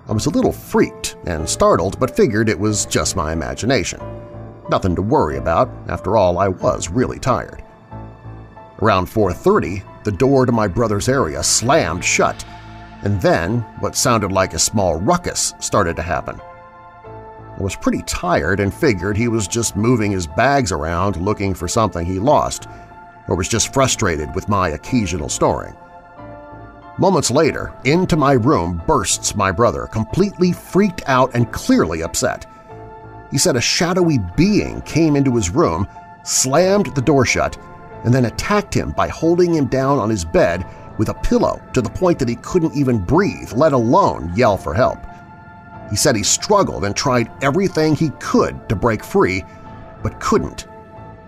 I 0.09 0.13
was 0.13 0.27
a 0.27 0.31
little 0.31 0.53
freaked 0.53 1.17
and 1.27 1.49
startled 1.49 1.99
but 1.99 2.15
figured 2.15 2.49
it 2.49 2.59
was 2.59 2.87
just 2.87 3.17
my 3.17 3.33
imagination. 3.33 4.01
Nothing 4.71 4.95
to 4.97 5.03
worry 5.03 5.37
about, 5.37 5.71
after 5.89 6.17
all 6.17 6.39
I 6.39 6.49
was 6.49 6.89
really 6.89 7.19
tired. 7.19 7.63
Around 8.81 9.07
4.30, 9.07 10.05
the 10.05 10.13
door 10.13 10.47
to 10.47 10.53
my 10.53 10.69
brother's 10.69 11.09
area 11.09 11.43
slammed 11.43 12.05
shut, 12.05 12.45
and 13.03 13.21
then 13.21 13.61
what 13.81 13.97
sounded 13.97 14.33
like 14.33 14.55
a 14.55 14.59
small 14.59 14.97
ruckus 14.97 15.55
started 15.61 15.97
to 15.97 16.03
happen. 16.03 16.41
I 17.05 17.63
was 17.63 17.77
pretty 17.77 18.03
tired 18.03 18.59
and 18.61 18.73
figured 18.73 19.17
he 19.17 19.29
was 19.29 19.47
just 19.47 19.77
moving 19.77 20.11
his 20.11 20.27
bags 20.27 20.73
around 20.73 21.17
looking 21.17 21.55
for 21.55 21.69
something 21.69 22.05
he 22.05 22.19
lost, 22.19 22.67
or 23.29 23.37
was 23.37 23.49
just 23.49 23.73
frustrated 23.73 24.35
with 24.35 24.49
my 24.49 24.71
occasional 24.71 25.29
snoring. 25.29 25.75
Moments 26.99 27.31
later, 27.31 27.75
into 27.85 28.17
my 28.17 28.33
room 28.33 28.81
bursts 28.87 29.35
my 29.35 29.51
brother, 29.51 29.87
completely 29.87 30.53
freaked 30.53 31.03
out 31.07 31.35
and 31.35 31.53
clearly 31.53 32.03
upset. 32.03 32.47
He 33.33 33.39
said 33.39 33.57
a 33.57 33.61
shadowy 33.61 34.19
being 34.37 34.81
came 34.83 35.17
into 35.17 35.35
his 35.35 35.51
room, 35.51 35.89
slammed 36.23 36.95
the 36.95 37.03
door 37.03 37.27
shut, 37.27 37.59
and 38.05 38.15
then 38.15 38.27
attacked 38.27 38.73
him 38.73 38.93
by 38.93 39.09
holding 39.09 39.53
him 39.53 39.67
down 39.67 39.99
on 39.99 40.09
his 40.09 40.25
bed 40.25 40.65
with 40.99 41.09
a 41.09 41.15
pillow 41.15 41.61
to 41.73 41.83
the 41.83 41.91
point 41.91 42.19
that 42.21 42.29
he 42.29 42.37
couldn't 42.37 42.77
even 42.77 42.99
breathe, 42.99 43.53
let 43.53 43.73
alone 43.73 44.31
yell 44.37 44.57
for 44.57 44.73
help. 44.73 44.99
He 45.91 45.97
said 45.97 46.15
he 46.15 46.23
struggled 46.23 46.85
and 46.85 46.95
tried 46.95 47.31
everything 47.43 47.97
he 47.97 48.11
could 48.21 48.69
to 48.69 48.77
break 48.77 49.03
free, 49.03 49.43
but 50.03 50.21
couldn't, 50.21 50.67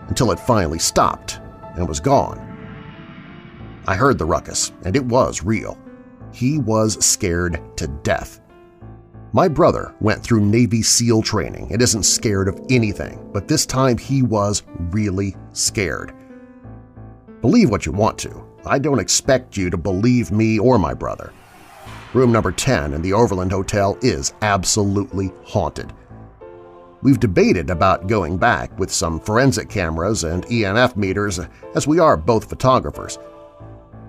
until 0.08 0.30
it 0.30 0.38
finally 0.38 0.78
stopped 0.78 1.40
and 1.76 1.88
was 1.88 2.00
gone. 2.00 2.38
I 3.86 3.94
heard 3.94 4.18
the 4.18 4.24
ruckus, 4.24 4.72
and 4.84 4.96
it 4.96 5.04
was 5.04 5.44
real. 5.44 5.78
He 6.32 6.58
was 6.58 7.04
scared 7.04 7.60
to 7.76 7.86
death. 7.86 8.40
My 9.32 9.48
brother 9.48 9.94
went 10.00 10.22
through 10.22 10.40
Navy 10.40 10.82
SEAL 10.82 11.22
training 11.22 11.68
and 11.70 11.82
isn't 11.82 12.04
scared 12.04 12.48
of 12.48 12.60
anything, 12.70 13.28
but 13.32 13.46
this 13.46 13.66
time 13.66 13.98
he 13.98 14.22
was 14.22 14.62
really 14.90 15.36
scared. 15.52 16.14
Believe 17.42 17.70
what 17.70 17.86
you 17.86 17.92
want 17.92 18.18
to. 18.18 18.44
I 18.64 18.78
don't 18.78 18.98
expect 18.98 19.56
you 19.56 19.70
to 19.70 19.76
believe 19.76 20.32
me 20.32 20.58
or 20.58 20.78
my 20.78 20.94
brother. 20.94 21.32
Room 22.14 22.32
number 22.32 22.50
10 22.50 22.94
in 22.94 23.02
the 23.02 23.12
Overland 23.12 23.52
Hotel 23.52 23.98
is 24.00 24.32
absolutely 24.42 25.30
haunted. 25.44 25.92
We've 27.06 27.20
debated 27.20 27.70
about 27.70 28.08
going 28.08 28.36
back 28.36 28.76
with 28.80 28.92
some 28.92 29.20
forensic 29.20 29.68
cameras 29.68 30.24
and 30.24 30.44
EMF 30.46 30.96
meters 30.96 31.38
as 31.76 31.86
we 31.86 32.00
are 32.00 32.16
both 32.16 32.48
photographers. 32.48 33.16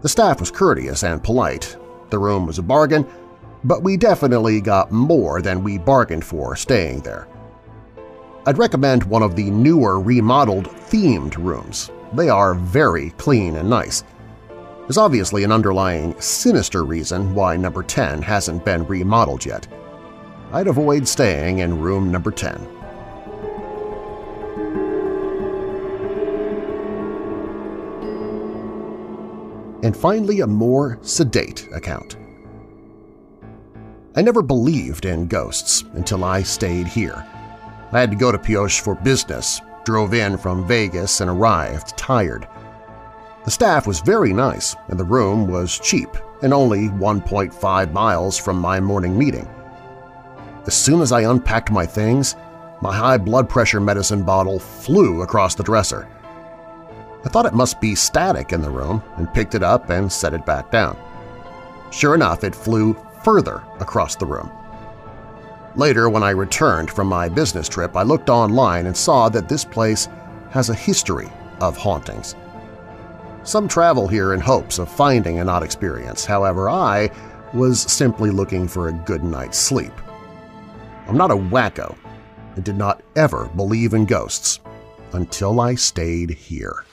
The 0.02 0.10
staff 0.10 0.40
was 0.40 0.50
courteous 0.50 1.04
and 1.04 1.24
polite. 1.24 1.78
The 2.10 2.18
room 2.18 2.48
was 2.48 2.58
a 2.58 2.64
bargain, 2.64 3.06
but 3.64 3.84
we 3.84 3.98
definitely 3.98 4.62
got 4.62 4.92
more 4.92 5.44
than 5.44 5.64
we 5.64 5.78
bargained 5.78 6.26
for 6.26 6.56
staying 6.56 7.02
there. 7.02 7.28
I'd 8.48 8.58
recommend 8.58 9.04
one 9.04 9.22
of 9.22 9.36
the 9.36 9.52
newer 9.52 10.00
remodeled 10.00 10.66
themed 10.66 11.38
rooms. 11.38 11.92
They 12.14 12.30
are 12.30 12.56
very 12.56 13.12
clean 13.12 13.58
and 13.58 13.70
nice. 13.70 14.04
There's 14.80 14.98
obviously 14.98 15.44
an 15.44 15.52
underlying 15.52 16.20
sinister 16.20 16.84
reason 16.84 17.36
why 17.36 17.58
number 17.58 17.84
10 17.84 18.24
hasn't 18.24 18.66
been 18.66 18.88
remodeled 18.88 19.46
yet. 19.46 19.68
I'd 20.52 20.66
avoid 20.66 21.08
staying 21.08 21.60
in 21.60 21.80
room 21.80 22.12
number 22.12 22.32
10. 22.32 22.77
And 29.84 29.96
finally, 29.96 30.40
a 30.40 30.48
more 30.48 30.98
sedate 31.02 31.68
account. 31.74 32.18
I 34.16 34.22
never 34.22 34.42
believed 34.42 35.06
in 35.06 35.28
ghosts 35.28 35.84
until 35.94 36.24
I 36.24 36.42
stayed 36.42 36.88
here. 36.88 37.26
I 37.92 38.00
had 38.00 38.10
to 38.10 38.18
go 38.18 38.32
to 38.32 38.40
Pioche 38.40 38.82
for 38.82 38.96
business, 38.96 39.62
drove 39.86 40.14
in 40.14 40.38
from 40.38 40.68
Vegas 40.68 41.22
and 41.22 41.30
arrived 41.30 41.96
tired. 41.98 42.48
The 43.46 43.52
staff 43.52 43.88
was 43.88 44.00
very 44.00 44.34
nice 44.34 44.76
and 44.88 45.00
the 45.00 45.06
room 45.06 45.48
was 45.48 45.80
cheap 45.80 46.10
and 46.42 46.54
only 46.54 46.90
1.5 46.90 47.94
miles 47.94 48.38
from 48.38 48.60
my 48.60 48.80
morning 48.80 49.18
meeting. 49.18 49.48
As 50.66 50.74
soon 50.74 51.02
as 51.02 51.12
I 51.12 51.22
unpacked 51.22 51.72
my 51.72 51.86
things, 51.86 52.36
my 52.82 52.94
high 52.94 53.18
blood 53.18 53.48
pressure 53.48 53.80
medicine 53.80 54.24
bottle 54.24 54.60
flew 54.60 55.22
across 55.22 55.56
the 55.56 55.64
dresser. 55.64 56.10
I 57.26 57.30
thought 57.30 57.46
it 57.46 57.54
must 57.54 57.82
be 57.82 57.96
static 57.96 58.54
in 58.54 58.62
the 58.62 58.70
room 58.70 59.04
and 59.18 59.34
picked 59.34 59.56
it 59.56 59.64
up 59.64 59.90
and 59.90 60.12
set 60.12 60.34
it 60.34 60.46
back 60.46 60.72
down. 60.72 60.98
Sure 61.92 62.16
enough, 62.16 62.44
it 62.44 62.56
flew 62.56 62.96
further 63.24 63.64
across 63.80 64.16
the 64.16 64.26
room. 64.26 64.52
Later, 65.76 66.10
when 66.10 66.24
I 66.24 66.32
returned 66.32 66.90
from 66.90 67.08
my 67.08 67.30
business 67.30 67.70
trip, 67.70 67.96
I 67.96 68.04
looked 68.04 68.30
online 68.30 68.88
and 68.88 68.98
saw 68.98 69.30
that 69.30 69.48
this 69.48 69.64
place 69.64 70.08
has 70.50 70.70
a 70.70 70.76
history 70.76 71.30
of 71.60 71.78
hauntings. 71.78 72.36
Some 73.44 73.68
travel 73.68 74.08
here 74.08 74.34
in 74.34 74.40
hopes 74.40 74.80
of 74.80 74.90
finding 74.90 75.40
an 75.40 75.50
odd 75.50 75.64
experience, 75.64 76.26
however 76.26 76.70
I 76.70 77.10
was 77.54 77.82
simply 77.82 78.30
looking 78.32 78.68
for 78.68 78.88
a 78.88 78.94
good 78.94 79.24
night's 79.24 79.58
sleep. 79.58 79.94
I'm 81.08 81.16
not 81.16 81.32
a 81.32 81.38
wacko 81.38 81.96
and 82.56 82.66
did 82.66 82.78
not 82.78 83.04
ever 83.16 83.50
believe 83.56 83.94
in 83.94 84.06
ghosts 84.06 84.60
until 85.14 85.62
I 85.62 85.76
stayed 85.76 86.32
here. 86.32 86.84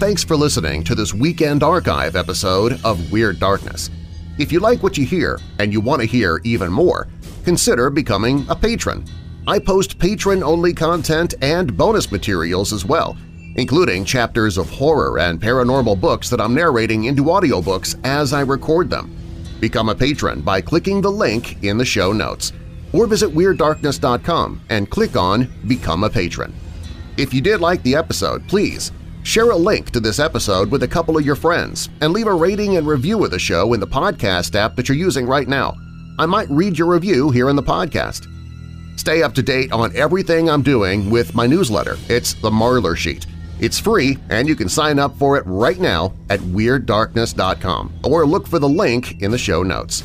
Thanks 0.00 0.24
for 0.24 0.34
listening 0.34 0.82
to 0.84 0.94
this 0.94 1.12
Weekend 1.12 1.62
Archive 1.62 2.16
episode 2.16 2.82
of 2.86 3.12
Weird 3.12 3.38
Darkness. 3.38 3.90
If 4.38 4.50
you 4.50 4.58
like 4.58 4.82
what 4.82 4.96
you 4.96 5.04
hear 5.04 5.38
and 5.58 5.74
you 5.74 5.82
want 5.82 6.00
to 6.00 6.06
hear 6.06 6.40
even 6.42 6.72
more, 6.72 7.06
consider 7.44 7.90
becoming 7.90 8.46
a 8.48 8.56
patron. 8.56 9.04
I 9.46 9.58
post 9.58 9.98
patron-only 9.98 10.72
content 10.72 11.34
and 11.42 11.76
bonus 11.76 12.10
materials 12.10 12.72
as 12.72 12.86
well, 12.86 13.14
including 13.56 14.06
chapters 14.06 14.56
of 14.56 14.70
horror 14.70 15.18
and 15.18 15.38
paranormal 15.38 16.00
books 16.00 16.30
that 16.30 16.40
I'm 16.40 16.54
narrating 16.54 17.04
into 17.04 17.24
audiobooks 17.24 18.00
as 18.02 18.32
I 18.32 18.40
record 18.40 18.88
them. 18.88 19.14
Become 19.60 19.90
a 19.90 19.94
patron 19.94 20.40
by 20.40 20.62
clicking 20.62 21.02
the 21.02 21.12
link 21.12 21.62
in 21.62 21.76
the 21.76 21.84
show 21.84 22.10
notes, 22.10 22.54
or 22.94 23.06
visit 23.06 23.28
WeirdDarkness.com 23.34 24.62
and 24.70 24.88
click 24.88 25.14
on 25.14 25.52
Become 25.68 26.04
a 26.04 26.10
Patron. 26.10 26.54
If 27.18 27.34
you 27.34 27.42
did 27.42 27.60
like 27.60 27.82
the 27.82 27.96
episode, 27.96 28.48
please 28.48 28.92
Share 29.22 29.50
a 29.50 29.56
link 29.56 29.90
to 29.90 30.00
this 30.00 30.18
episode 30.18 30.70
with 30.70 30.82
a 30.82 30.88
couple 30.88 31.16
of 31.16 31.24
your 31.24 31.36
friends 31.36 31.88
and 32.00 32.12
leave 32.12 32.26
a 32.26 32.34
rating 32.34 32.76
and 32.76 32.86
review 32.86 33.22
of 33.24 33.30
the 33.30 33.38
show 33.38 33.74
in 33.74 33.80
the 33.80 33.86
podcast 33.86 34.54
app 34.54 34.76
that 34.76 34.88
you're 34.88 34.96
using 34.96 35.26
right 35.26 35.46
now. 35.46 35.76
I 36.18 36.26
might 36.26 36.50
read 36.50 36.78
your 36.78 36.88
review 36.88 37.30
here 37.30 37.48
in 37.50 37.56
the 37.56 37.62
podcast. 37.62 38.26
Stay 38.98 39.22
up 39.22 39.34
to 39.34 39.42
date 39.42 39.72
on 39.72 39.94
everything 39.94 40.48
I'm 40.50 40.62
doing 40.62 41.10
with 41.10 41.34
my 41.34 41.46
newsletter. 41.46 41.96
It's 42.08 42.34
the 42.34 42.50
Marlar 42.50 42.96
Sheet. 42.96 43.26
It's 43.60 43.78
free, 43.78 44.16
and 44.30 44.48
you 44.48 44.56
can 44.56 44.68
sign 44.70 44.98
up 44.98 45.16
for 45.16 45.36
it 45.36 45.44
right 45.46 45.78
now 45.78 46.14
at 46.30 46.40
WeirdDarkness.com 46.40 48.00
or 48.04 48.26
look 48.26 48.48
for 48.48 48.58
the 48.58 48.68
link 48.68 49.20
in 49.20 49.30
the 49.30 49.38
show 49.38 49.62
notes. 49.62 50.02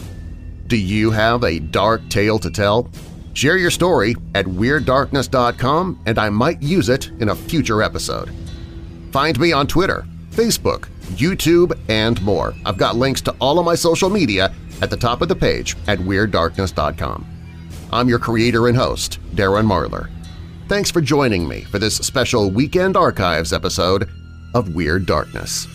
Do 0.67 0.77
you 0.77 1.11
have 1.11 1.43
a 1.43 1.59
dark 1.59 2.07
tale 2.09 2.37
to 2.39 2.51
tell? 2.51 2.89
Share 3.33 3.57
your 3.57 3.71
story 3.71 4.15
at 4.33 4.45
WeirdDarkness.com 4.45 6.01
and 6.05 6.19
I 6.19 6.29
might 6.29 6.61
use 6.61 6.89
it 6.89 7.09
in 7.19 7.29
a 7.29 7.35
future 7.35 7.81
episode. 7.81 8.29
Find 9.15 9.39
me 9.39 9.53
on 9.53 9.65
Twitter, 9.65 10.05
Facebook, 10.31 10.89
YouTube, 11.13 11.71
and 11.87 12.21
more. 12.21 12.53
I've 12.65 12.75
got 12.75 12.97
links 12.97 13.21
to 13.21 13.35
all 13.39 13.57
of 13.57 13.65
my 13.65 13.73
social 13.73 14.09
media 14.09 14.53
at 14.81 14.89
the 14.89 14.97
top 14.97 15.21
of 15.21 15.29
the 15.29 15.35
page 15.37 15.77
at 15.87 15.99
WeirdDarkness.com. 15.99 17.25
I'm 17.93 18.09
your 18.09 18.19
creator 18.19 18.67
and 18.67 18.75
host, 18.75 19.19
Darren 19.33 19.67
Marlar. 19.67 20.09
Thanks 20.67 20.91
for 20.91 20.99
joining 20.99 21.47
me 21.47 21.61
for 21.61 21.79
this 21.79 21.95
special 21.95 22.51
Weekend 22.51 22.97
Archives 22.97 23.53
episode 23.53 24.09
of 24.53 24.75
Weird 24.75 25.05
Darkness. 25.05 25.65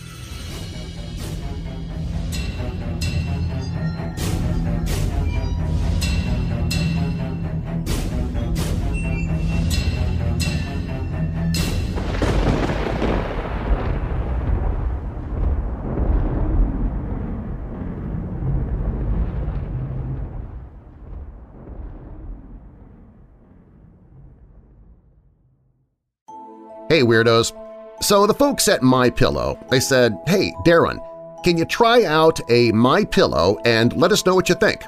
Hey 26.91 27.03
Weirdos! 27.03 27.53
So 28.01 28.27
the 28.27 28.33
folks 28.33 28.67
at 28.67 28.83
My 28.83 29.09
Pillow, 29.09 29.57
they 29.69 29.79
said, 29.79 30.19
hey 30.27 30.51
Darren, 30.65 30.99
can 31.41 31.57
you 31.57 31.63
try 31.63 32.03
out 32.03 32.41
a 32.49 32.73
My 32.73 33.05
Pillow 33.05 33.57
and 33.63 33.95
let 33.95 34.11
us 34.11 34.25
know 34.25 34.35
what 34.35 34.49
you 34.49 34.55
think? 34.55 34.83